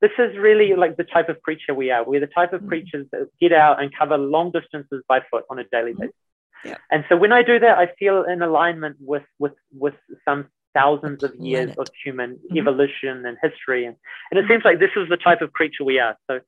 [0.01, 2.03] this is really like the type of creature we are.
[2.03, 2.67] We're the type of mm.
[2.67, 5.99] creatures that get out and cover long distances by foot on a daily mm.
[5.99, 6.15] basis.
[6.63, 6.78] Yeah.
[6.91, 9.93] And so when I do that, I feel in alignment with with with
[10.28, 12.57] some thousands of years of human mm-hmm.
[12.57, 13.86] evolution and history.
[13.86, 13.95] And,
[14.30, 16.17] and it seems like this is the type of creature we are.
[16.30, 16.39] So,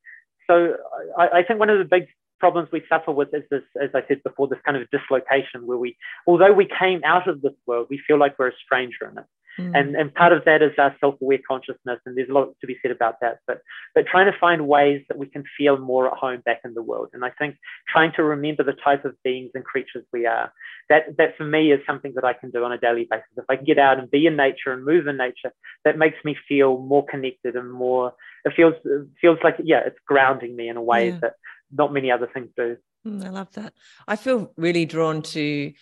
[0.48, 0.76] so
[1.18, 2.08] I, I think one of the big
[2.40, 5.78] problems we suffer with is this, as I said before, this kind of dislocation where
[5.78, 9.18] we, although we came out of this world, we feel like we're a stranger in
[9.18, 9.26] it.
[9.60, 9.72] Mm.
[9.74, 12.78] And, and part of that is our self-aware consciousness, and there's a lot to be
[12.82, 13.40] said about that.
[13.48, 13.62] But
[13.96, 16.82] but trying to find ways that we can feel more at home back in the
[16.82, 17.10] world.
[17.14, 17.56] And I think
[17.90, 20.52] trying to remember the type of beings and creatures we are,
[20.90, 23.26] that that for me is something that I can do on a daily basis.
[23.36, 25.52] If I can get out and be in nature and move in nature,
[25.86, 28.14] that makes me feel more connected and more.
[28.46, 31.20] It feels it feels like yeah, it's grounding me in a way yeah.
[31.22, 31.34] that
[31.72, 32.78] not many other things do.
[33.06, 33.74] Mm, I love that.
[34.08, 35.74] I feel really drawn to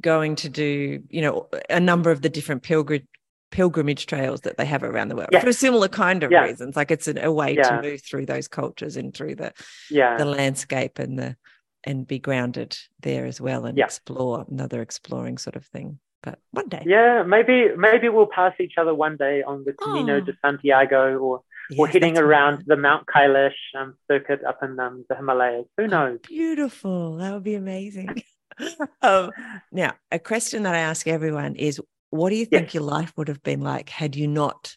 [0.00, 3.06] going to do you know a number of the different pilgrim
[3.50, 5.40] pilgrimage trails that they have around the world yeah.
[5.40, 6.42] for a similar kind of yeah.
[6.42, 6.76] reasons.
[6.76, 7.80] Like it's an, a way yeah.
[7.80, 9.52] to move through those cultures and through the
[9.90, 10.16] yeah.
[10.16, 11.36] the landscape and the
[11.84, 16.00] and be grounded there as well and explore another exploring sort of thing.
[16.22, 20.16] But one day, yeah, maybe maybe we'll pass each other one day on the Camino
[20.16, 20.20] oh.
[20.20, 25.04] de Santiago or yes, or heading around the Mount Kailash um, circuit up in um,
[25.08, 25.66] the Himalayas.
[25.76, 26.18] Who oh, knows?
[26.26, 27.16] Beautiful.
[27.16, 28.22] That would be amazing.
[29.02, 29.30] um,
[29.72, 32.74] now, a question that I ask everyone is what do you think yes.
[32.74, 34.76] your life would have been like had you not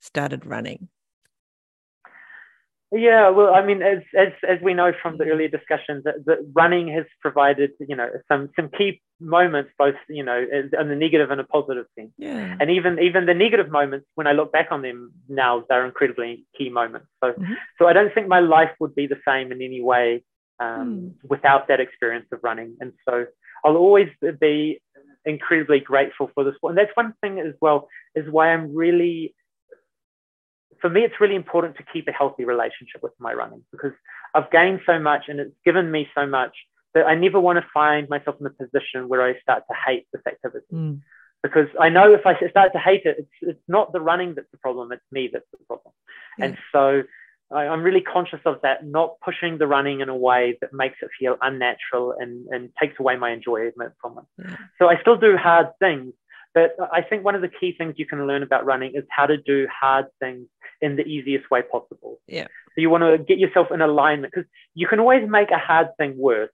[0.00, 0.88] started running?
[2.92, 6.38] Yeah, well, I mean, as as as we know from the earlier discussions, that, that
[6.54, 11.30] running has provided, you know, some some key moments, both you know, and the negative
[11.30, 12.12] and a positive sense.
[12.18, 12.56] Yeah.
[12.60, 16.46] And even even the negative moments, when I look back on them now, they're incredibly
[16.56, 17.08] key moments.
[17.22, 17.54] So mm-hmm.
[17.78, 20.22] so I don't think my life would be the same in any way
[20.60, 21.28] um, mm.
[21.28, 22.76] without that experience of running.
[22.80, 23.26] And so
[23.64, 24.08] I'll always
[24.40, 24.80] be
[25.24, 26.54] incredibly grateful for this.
[26.62, 29.34] And that's one thing as well, is why I'm really,
[30.80, 33.92] for me, it's really important to keep a healthy relationship with my running because
[34.34, 36.54] I've gained so much and it's given me so much
[36.94, 40.06] that I never want to find myself in a position where I start to hate
[40.12, 40.66] this activity.
[40.72, 41.00] Mm.
[41.42, 44.50] Because I know if I start to hate it, it's, it's not the running that's
[44.50, 45.92] the problem, it's me that's the problem.
[46.38, 46.44] Yeah.
[46.46, 47.02] And so
[47.52, 50.96] I, am really conscious of that, not pushing the running in a way that makes
[51.02, 54.24] it feel unnatural and, and takes away my enjoyment from it.
[54.38, 54.56] Yeah.
[54.78, 56.14] So I still do hard things,
[56.54, 59.26] but I think one of the key things you can learn about running is how
[59.26, 60.46] to do hard things
[60.80, 62.20] in the easiest way possible.
[62.26, 62.46] Yeah.
[62.74, 65.88] So you want to get yourself in alignment because you can always make a hard
[65.98, 66.50] thing worse.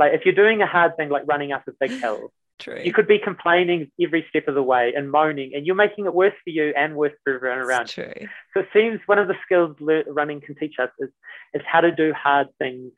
[0.00, 2.80] Like if you're doing a hard thing like running up a big hill, True.
[2.84, 6.14] You could be complaining every step of the way and moaning, and you're making it
[6.14, 7.88] worse for you and worse for everyone around.
[7.88, 8.12] True.
[8.52, 9.76] So it seems one of the skills
[10.06, 11.08] running can teach us is,
[11.54, 12.92] is how to do hard things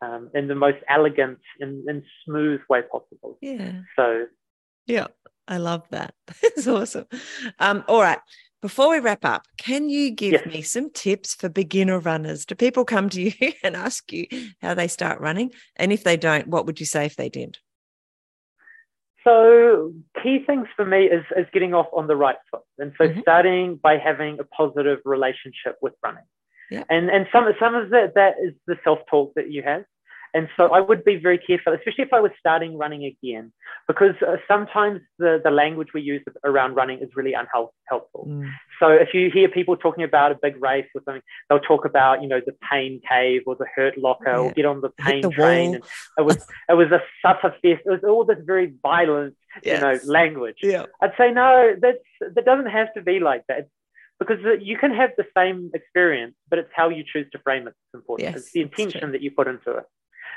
[0.00, 3.36] um, in the most elegant and, and smooth way possible.
[3.42, 3.82] Yeah.
[3.96, 4.26] So.
[4.86, 5.08] Yeah,
[5.46, 6.14] I love that.
[6.42, 7.06] That's awesome.
[7.58, 8.18] Um, all right.
[8.62, 10.46] Before we wrap up, can you give yes.
[10.46, 12.46] me some tips for beginner runners?
[12.46, 14.26] Do people come to you and ask you
[14.62, 15.50] how they start running?
[15.76, 17.58] And if they don't, what would you say if they did?
[19.24, 19.92] So
[20.22, 22.62] key things for me is, is getting off on the right foot.
[22.78, 23.20] And so mm-hmm.
[23.20, 26.24] starting by having a positive relationship with running.
[26.70, 26.84] Yeah.
[26.88, 29.84] And and some some of that that is the self-talk that you have.
[30.34, 33.52] And so I would be very careful, especially if I was starting running again,
[33.86, 38.26] because uh, sometimes the, the language we use around running is really unhelpful.
[38.26, 38.50] Mm.
[38.80, 42.22] So if you hear people talking about a big race or something, they'll talk about,
[42.22, 44.38] you know, the pain cave or the hurt locker yeah.
[44.38, 45.74] or get on the pain the train.
[45.74, 45.84] And
[46.16, 46.36] it was
[46.68, 47.82] it was a suffer fest.
[47.84, 49.80] It was all this very violent, yes.
[49.80, 50.58] you know, language.
[50.62, 50.86] Yeah.
[51.02, 51.98] I'd say no, that's
[52.34, 53.58] that doesn't have to be like that.
[53.58, 53.70] It's,
[54.18, 57.74] because you can have the same experience, but it's how you choose to frame it
[57.92, 58.30] that's important.
[58.30, 59.84] Yes, it's the intention that you put into it.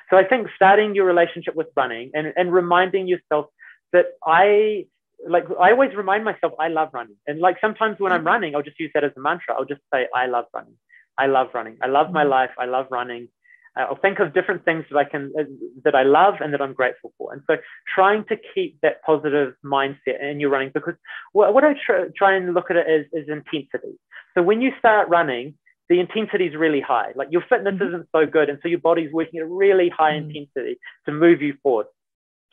[0.09, 3.47] So I think starting your relationship with running and, and reminding yourself
[3.93, 4.85] that I
[5.27, 7.15] like I always remind myself I love running.
[7.27, 8.27] And like sometimes when I'm mm-hmm.
[8.27, 9.55] running, I'll just use that as a mantra.
[9.55, 10.75] I'll just say, I love running.
[11.17, 11.77] I love running.
[11.81, 12.31] I love my mm-hmm.
[12.31, 12.51] life.
[12.59, 13.29] I love running.
[13.77, 15.43] I'll think of different things that I can uh,
[15.83, 17.33] that I love and that I'm grateful for.
[17.33, 17.57] And so
[17.93, 20.93] trying to keep that positive mindset in your running because
[21.33, 23.99] what, what I try, try and look at it is, is intensity.
[24.33, 25.55] So when you start running,
[25.89, 27.11] the intensity is really high.
[27.15, 27.87] Like your fitness mm-hmm.
[27.87, 28.49] isn't so good.
[28.49, 30.29] And so your body's working at a really high mm-hmm.
[30.29, 31.87] intensity to move you forward.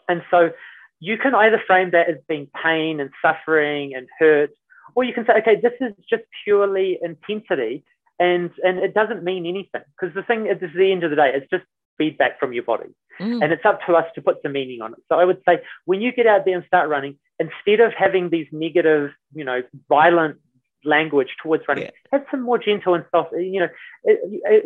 [0.08, 0.50] And so
[1.00, 4.50] you can either frame that as being pain and suffering and hurt,
[4.94, 7.84] or you can say, okay, this is just purely intensity
[8.18, 9.82] and, and it doesn't mean anything.
[9.98, 11.64] Because the thing at the end of the day, it's just
[11.98, 12.94] feedback from your body.
[13.20, 13.42] Mm.
[13.42, 15.00] And it's up to us to put some meaning on it.
[15.08, 18.30] So I would say when you get out there and start running, instead of having
[18.30, 20.38] these negative, you know, violent
[20.84, 21.84] language towards running.
[21.84, 21.90] Yeah.
[22.12, 23.68] Have some more gentle and soft, you know,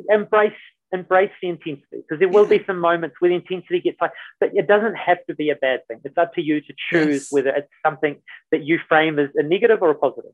[0.08, 0.52] embrace
[0.92, 2.58] embrace the intensity because there will yeah.
[2.58, 4.10] be some moments where the intensity gets high,
[4.40, 6.00] but it doesn't have to be a bad thing.
[6.04, 7.32] It's up to you to choose yes.
[7.32, 8.16] whether it's something
[8.52, 10.32] that you frame as a negative or a positive.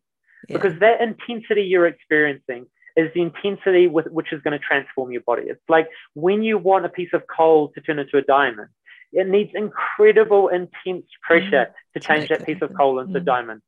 [0.49, 0.57] Yeah.
[0.57, 2.67] Because that intensity you're experiencing
[2.97, 5.45] is the intensity with, which is going to transform your body.
[5.47, 8.69] It's like when you want a piece of coal to turn into a diamond,
[9.13, 11.93] it needs incredible, intense pressure mm.
[11.95, 13.23] to change that piece of coal into mm.
[13.23, 13.63] a diamond.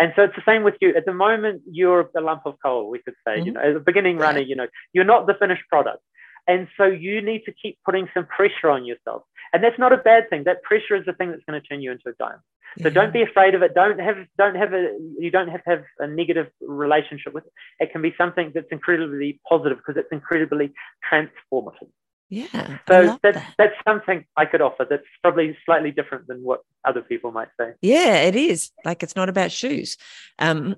[0.00, 0.94] And so it's the same with you.
[0.96, 3.36] At the moment, you're a lump of coal, we could say.
[3.36, 3.46] Mm-hmm.
[3.46, 6.02] You know, as a beginning runner, you know, you're not the finished product.
[6.48, 9.24] And so you need to keep putting some pressure on yourself.
[9.52, 10.44] And that's not a bad thing.
[10.44, 12.40] That pressure is the thing that's going to turn you into a diamond.
[12.78, 12.94] So yeah.
[12.94, 13.74] don't be afraid of it.
[13.74, 17.52] Don't have don't have a you don't have to have a negative relationship with it.
[17.80, 20.72] It can be something that's incredibly positive because it's incredibly
[21.12, 21.90] transformative.
[22.30, 22.78] Yeah.
[22.88, 23.54] So that's that.
[23.58, 27.72] that's something I could offer that's probably slightly different than what other people might say.
[27.82, 28.70] Yeah, it is.
[28.84, 29.96] Like it's not about shoes.
[30.38, 30.76] Um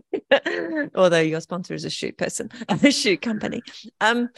[0.94, 3.62] although your sponsor is a shoe person, a shoe company.
[4.00, 4.30] Um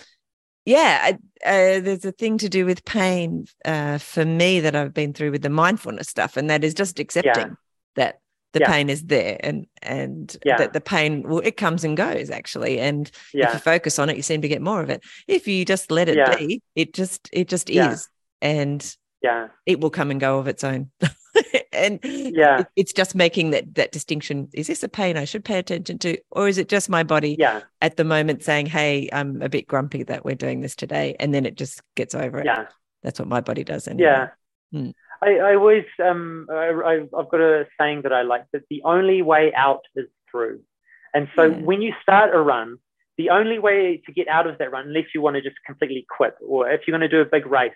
[0.64, 5.12] yeah, uh, there's a thing to do with pain uh, for me that I've been
[5.12, 7.54] through with the mindfulness stuff, and that is just accepting yeah.
[7.96, 8.20] that
[8.52, 8.70] the yeah.
[8.70, 10.56] pain is there and and yeah.
[10.56, 13.48] that the pain well it comes and goes actually and yeah.
[13.48, 15.90] if you focus on it you seem to get more of it if you just
[15.90, 18.08] let it be it just it just is
[18.40, 20.90] and yeah it will come and go of its own
[21.72, 25.58] and yeah it's just making that that distinction is this a pain i should pay
[25.58, 29.40] attention to or is it just my body yeah at the moment saying hey i'm
[29.40, 32.46] a bit grumpy that we're doing this today and then it just gets over it
[32.46, 32.66] yeah
[33.02, 34.10] that's what my body does anyway.
[34.10, 34.28] yeah
[34.72, 34.90] hmm.
[35.22, 39.22] I, I always um I, I've got a saying that I like that the only
[39.22, 40.60] way out is through,
[41.14, 42.78] and so when you start a run,
[43.18, 46.06] the only way to get out of that run, unless you want to just completely
[46.16, 47.72] quit, or if you're going to do a big race,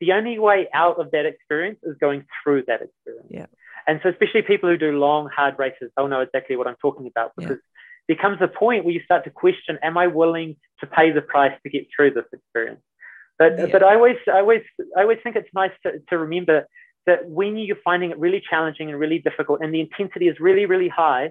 [0.00, 3.28] the only way out of that experience is going through that experience.
[3.30, 3.46] Yeah.
[3.86, 7.06] And so, especially people who do long, hard races, they'll know exactly what I'm talking
[7.06, 8.14] about because yeah.
[8.14, 11.20] there comes a point where you start to question, am I willing to pay the
[11.22, 12.80] price to get through this experience?
[13.38, 13.66] But, yeah.
[13.66, 14.62] but I always, I always,
[14.96, 16.66] I always think it's nice to, to remember
[17.06, 20.66] that when you're finding it really challenging and really difficult and the intensity is really,
[20.66, 21.30] really high,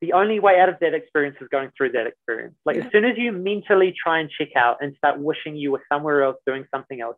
[0.00, 2.54] the only way out of that experience is going through that experience.
[2.64, 2.84] Like yeah.
[2.84, 6.24] as soon as you mentally try and check out and start wishing you were somewhere
[6.24, 7.16] else doing something else,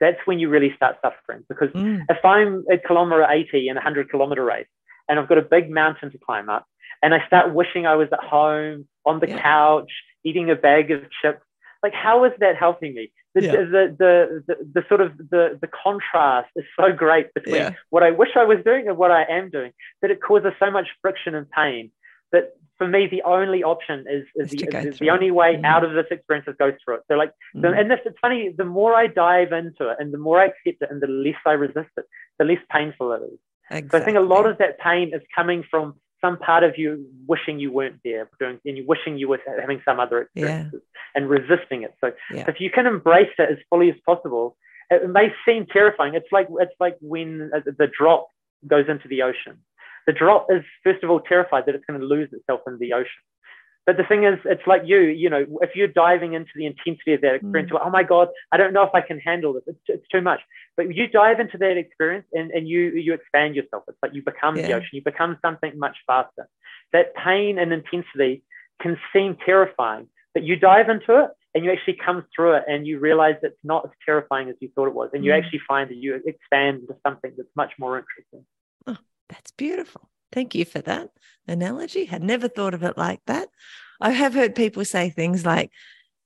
[0.00, 1.44] that's when you really start suffering.
[1.48, 2.02] Because mm.
[2.08, 4.66] if I'm at kilometer 80 in a 100 kilometer race
[5.08, 6.66] and I've got a big mountain to climb up
[7.02, 9.40] and I start wishing I was at home on the yeah.
[9.40, 9.90] couch
[10.24, 11.42] eating a bag of chips,
[11.82, 13.10] like how is that helping me?
[13.34, 13.52] the, yeah.
[13.52, 17.70] the, the, the, the, sort of the, the contrast is so great between yeah.
[17.90, 19.72] what I wish I was doing and what I am doing
[20.02, 21.90] that it causes so much friction and pain
[22.32, 25.64] that for me the only option is, is, the, is the only way mm.
[25.64, 27.02] out of this experience is go through it.
[27.08, 27.62] So like, mm.
[27.62, 30.46] the, and this, it's funny, the more I dive into it and the more I
[30.46, 32.04] accept it and the less I resist it,
[32.38, 33.38] the less painful it is.
[33.70, 33.98] Exactly.
[33.98, 35.94] So I think a lot of that pain is coming from
[36.24, 39.82] some part of you wishing you weren't there doing and you wishing you were having
[39.84, 41.10] some other experiences yeah.
[41.14, 42.44] and resisting it so yeah.
[42.48, 44.56] if you can embrace it as fully as possible
[44.90, 48.28] it may seem terrifying it's like it's like when uh, the drop
[48.66, 49.58] goes into the ocean
[50.06, 52.92] the drop is first of all terrified that it's going to lose itself in the
[52.92, 53.22] ocean
[53.84, 57.14] but the thing is, it's like you, you know, if you're diving into the intensity
[57.14, 57.80] of that experience, mm.
[57.84, 59.64] oh my God, I don't know if I can handle this.
[59.66, 60.40] It's, it's too much.
[60.76, 63.82] But you dive into that experience and, and you you expand yourself.
[63.88, 64.68] It's like you become yeah.
[64.68, 64.90] the ocean.
[64.92, 66.48] You become something much faster.
[66.92, 68.44] That pain and intensity
[68.80, 72.86] can seem terrifying, but you dive into it and you actually come through it and
[72.86, 75.10] you realize it's not as terrifying as you thought it was.
[75.12, 75.42] And you mm.
[75.42, 78.46] actually find that you expand into something that's much more interesting.
[78.86, 78.96] Oh,
[79.28, 80.08] that's beautiful.
[80.32, 81.10] Thank you for that
[81.46, 82.04] analogy.
[82.04, 83.48] Had never thought of it like that.
[84.00, 85.70] I have heard people say things like,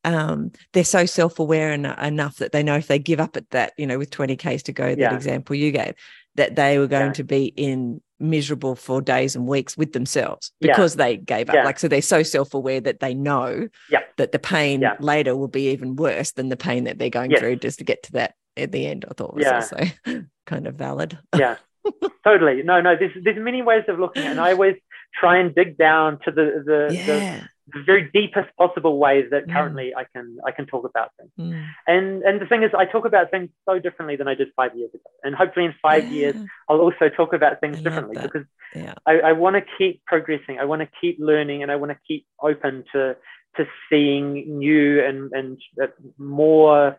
[0.05, 3.73] um, they're so self-aware en- enough that they know if they give up at that,
[3.77, 5.15] you know, with 20 Ks to go, that yeah.
[5.15, 5.95] example you gave,
[6.37, 7.13] that they were going yeah.
[7.15, 11.05] to be in miserable for days and weeks with themselves because yeah.
[11.05, 11.65] they gave up.
[11.65, 13.69] Like, so they're so self-aware that they know
[14.17, 17.41] that the pain later will be even worse than the pain that they're going yes.
[17.41, 19.05] through just to get to that at the end.
[19.11, 19.85] I thought was also
[20.47, 21.19] kind of valid.
[21.37, 21.57] Yeah.
[22.25, 22.63] totally.
[22.63, 24.31] No, no, there's there's many ways of looking at it.
[24.33, 24.77] And I always
[25.19, 29.53] try and dig down to the the, the the very deepest possible ways that mm.
[29.53, 30.01] currently mm.
[30.01, 31.31] I can I can talk about things.
[31.39, 31.69] Mm.
[31.87, 34.77] And and the thing is, I talk about things so differently than I did five
[34.77, 35.03] years ago.
[35.25, 36.11] And hopefully, in five yeah.
[36.11, 36.37] years,
[36.69, 38.95] I'll also talk about things I differently because yeah.
[39.05, 40.59] I, I want to keep progressing.
[40.61, 43.17] I want to keep learning, and I want to keep open to
[43.57, 45.87] to seeing new and and uh,
[46.19, 46.97] more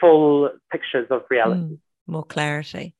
[0.00, 1.60] full pictures of reality.
[1.60, 1.78] Mm.
[2.06, 2.94] More clarity.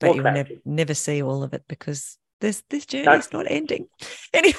[0.00, 3.46] But more you'll never never see all of it because this this journey is not
[3.48, 3.86] ending.
[4.32, 4.54] Anyway,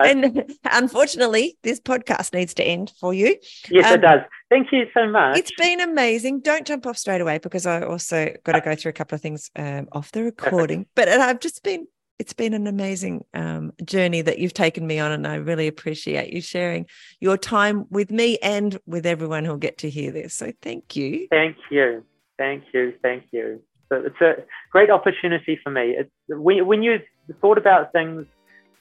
[0.00, 3.36] and unfortunately, this podcast needs to end for you.
[3.68, 4.20] Yes, um, it does.
[4.48, 5.36] Thank you so much.
[5.36, 6.40] It's been amazing.
[6.40, 9.20] Don't jump off straight away because I also got to go through a couple of
[9.20, 10.86] things um, off the recording.
[10.94, 15.12] But I've just been it's been an amazing um, journey that you've taken me on,
[15.12, 16.86] and I really appreciate you sharing
[17.20, 20.34] your time with me and with everyone who'll get to hear this.
[20.34, 21.26] So thank you.
[21.30, 22.04] Thank you.
[22.38, 22.94] Thank you.
[23.02, 23.62] Thank you.
[23.88, 25.96] So it's a great opportunity for me.
[25.98, 27.00] It's when, when you
[27.40, 28.26] thought about things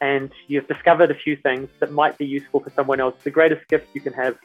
[0.01, 3.67] and you've discovered a few things that might be useful for someone else, the greatest
[3.67, 4.37] gift you can have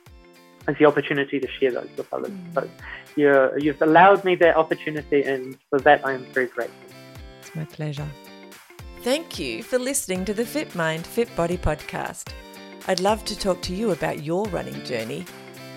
[0.69, 2.31] is the opportunity to share those with others.
[2.31, 2.55] Mm.
[2.55, 2.71] So
[3.17, 6.91] you you've allowed me that opportunity, and for that I am very grateful.
[7.41, 8.09] It's my pleasure.
[9.03, 12.33] Thank you for listening to the Fit Mind, Fit Body podcast.
[12.87, 15.25] I'd love to talk to you about your running journey.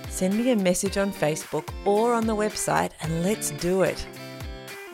[0.10, 4.08] Send me a message on Facebook or on the website and let's do it.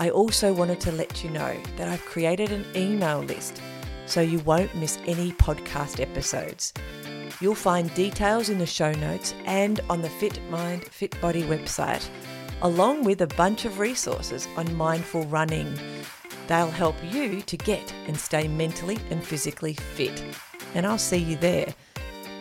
[0.02, 3.62] I also wanted to let you know that I've created an email list
[4.08, 6.74] so you won't miss any podcast episodes.
[7.40, 12.10] You'll find details in the show notes and on the Fit Mind, Fit Body website,
[12.64, 15.72] along with a bunch of resources on mindful running.
[16.48, 20.24] They'll help you to get and stay mentally and physically fit.
[20.74, 21.76] And I'll see you there.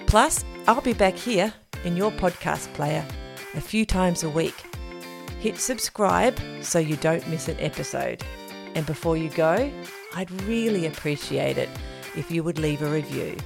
[0.06, 1.52] Plus, I'll be back here
[1.84, 3.04] in your podcast player
[3.54, 4.54] a few times a week
[5.41, 8.22] Hit subscribe so you don't miss an episode.
[8.74, 9.72] And before you go,
[10.14, 11.70] I'd really appreciate it
[12.14, 13.36] if you would leave a review.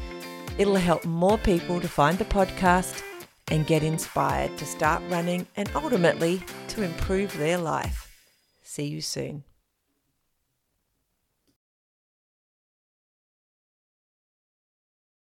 [0.59, 3.01] It'll help more people to find the podcast
[3.49, 8.11] and get inspired to start running and ultimately to improve their life.
[8.63, 9.45] See you soon.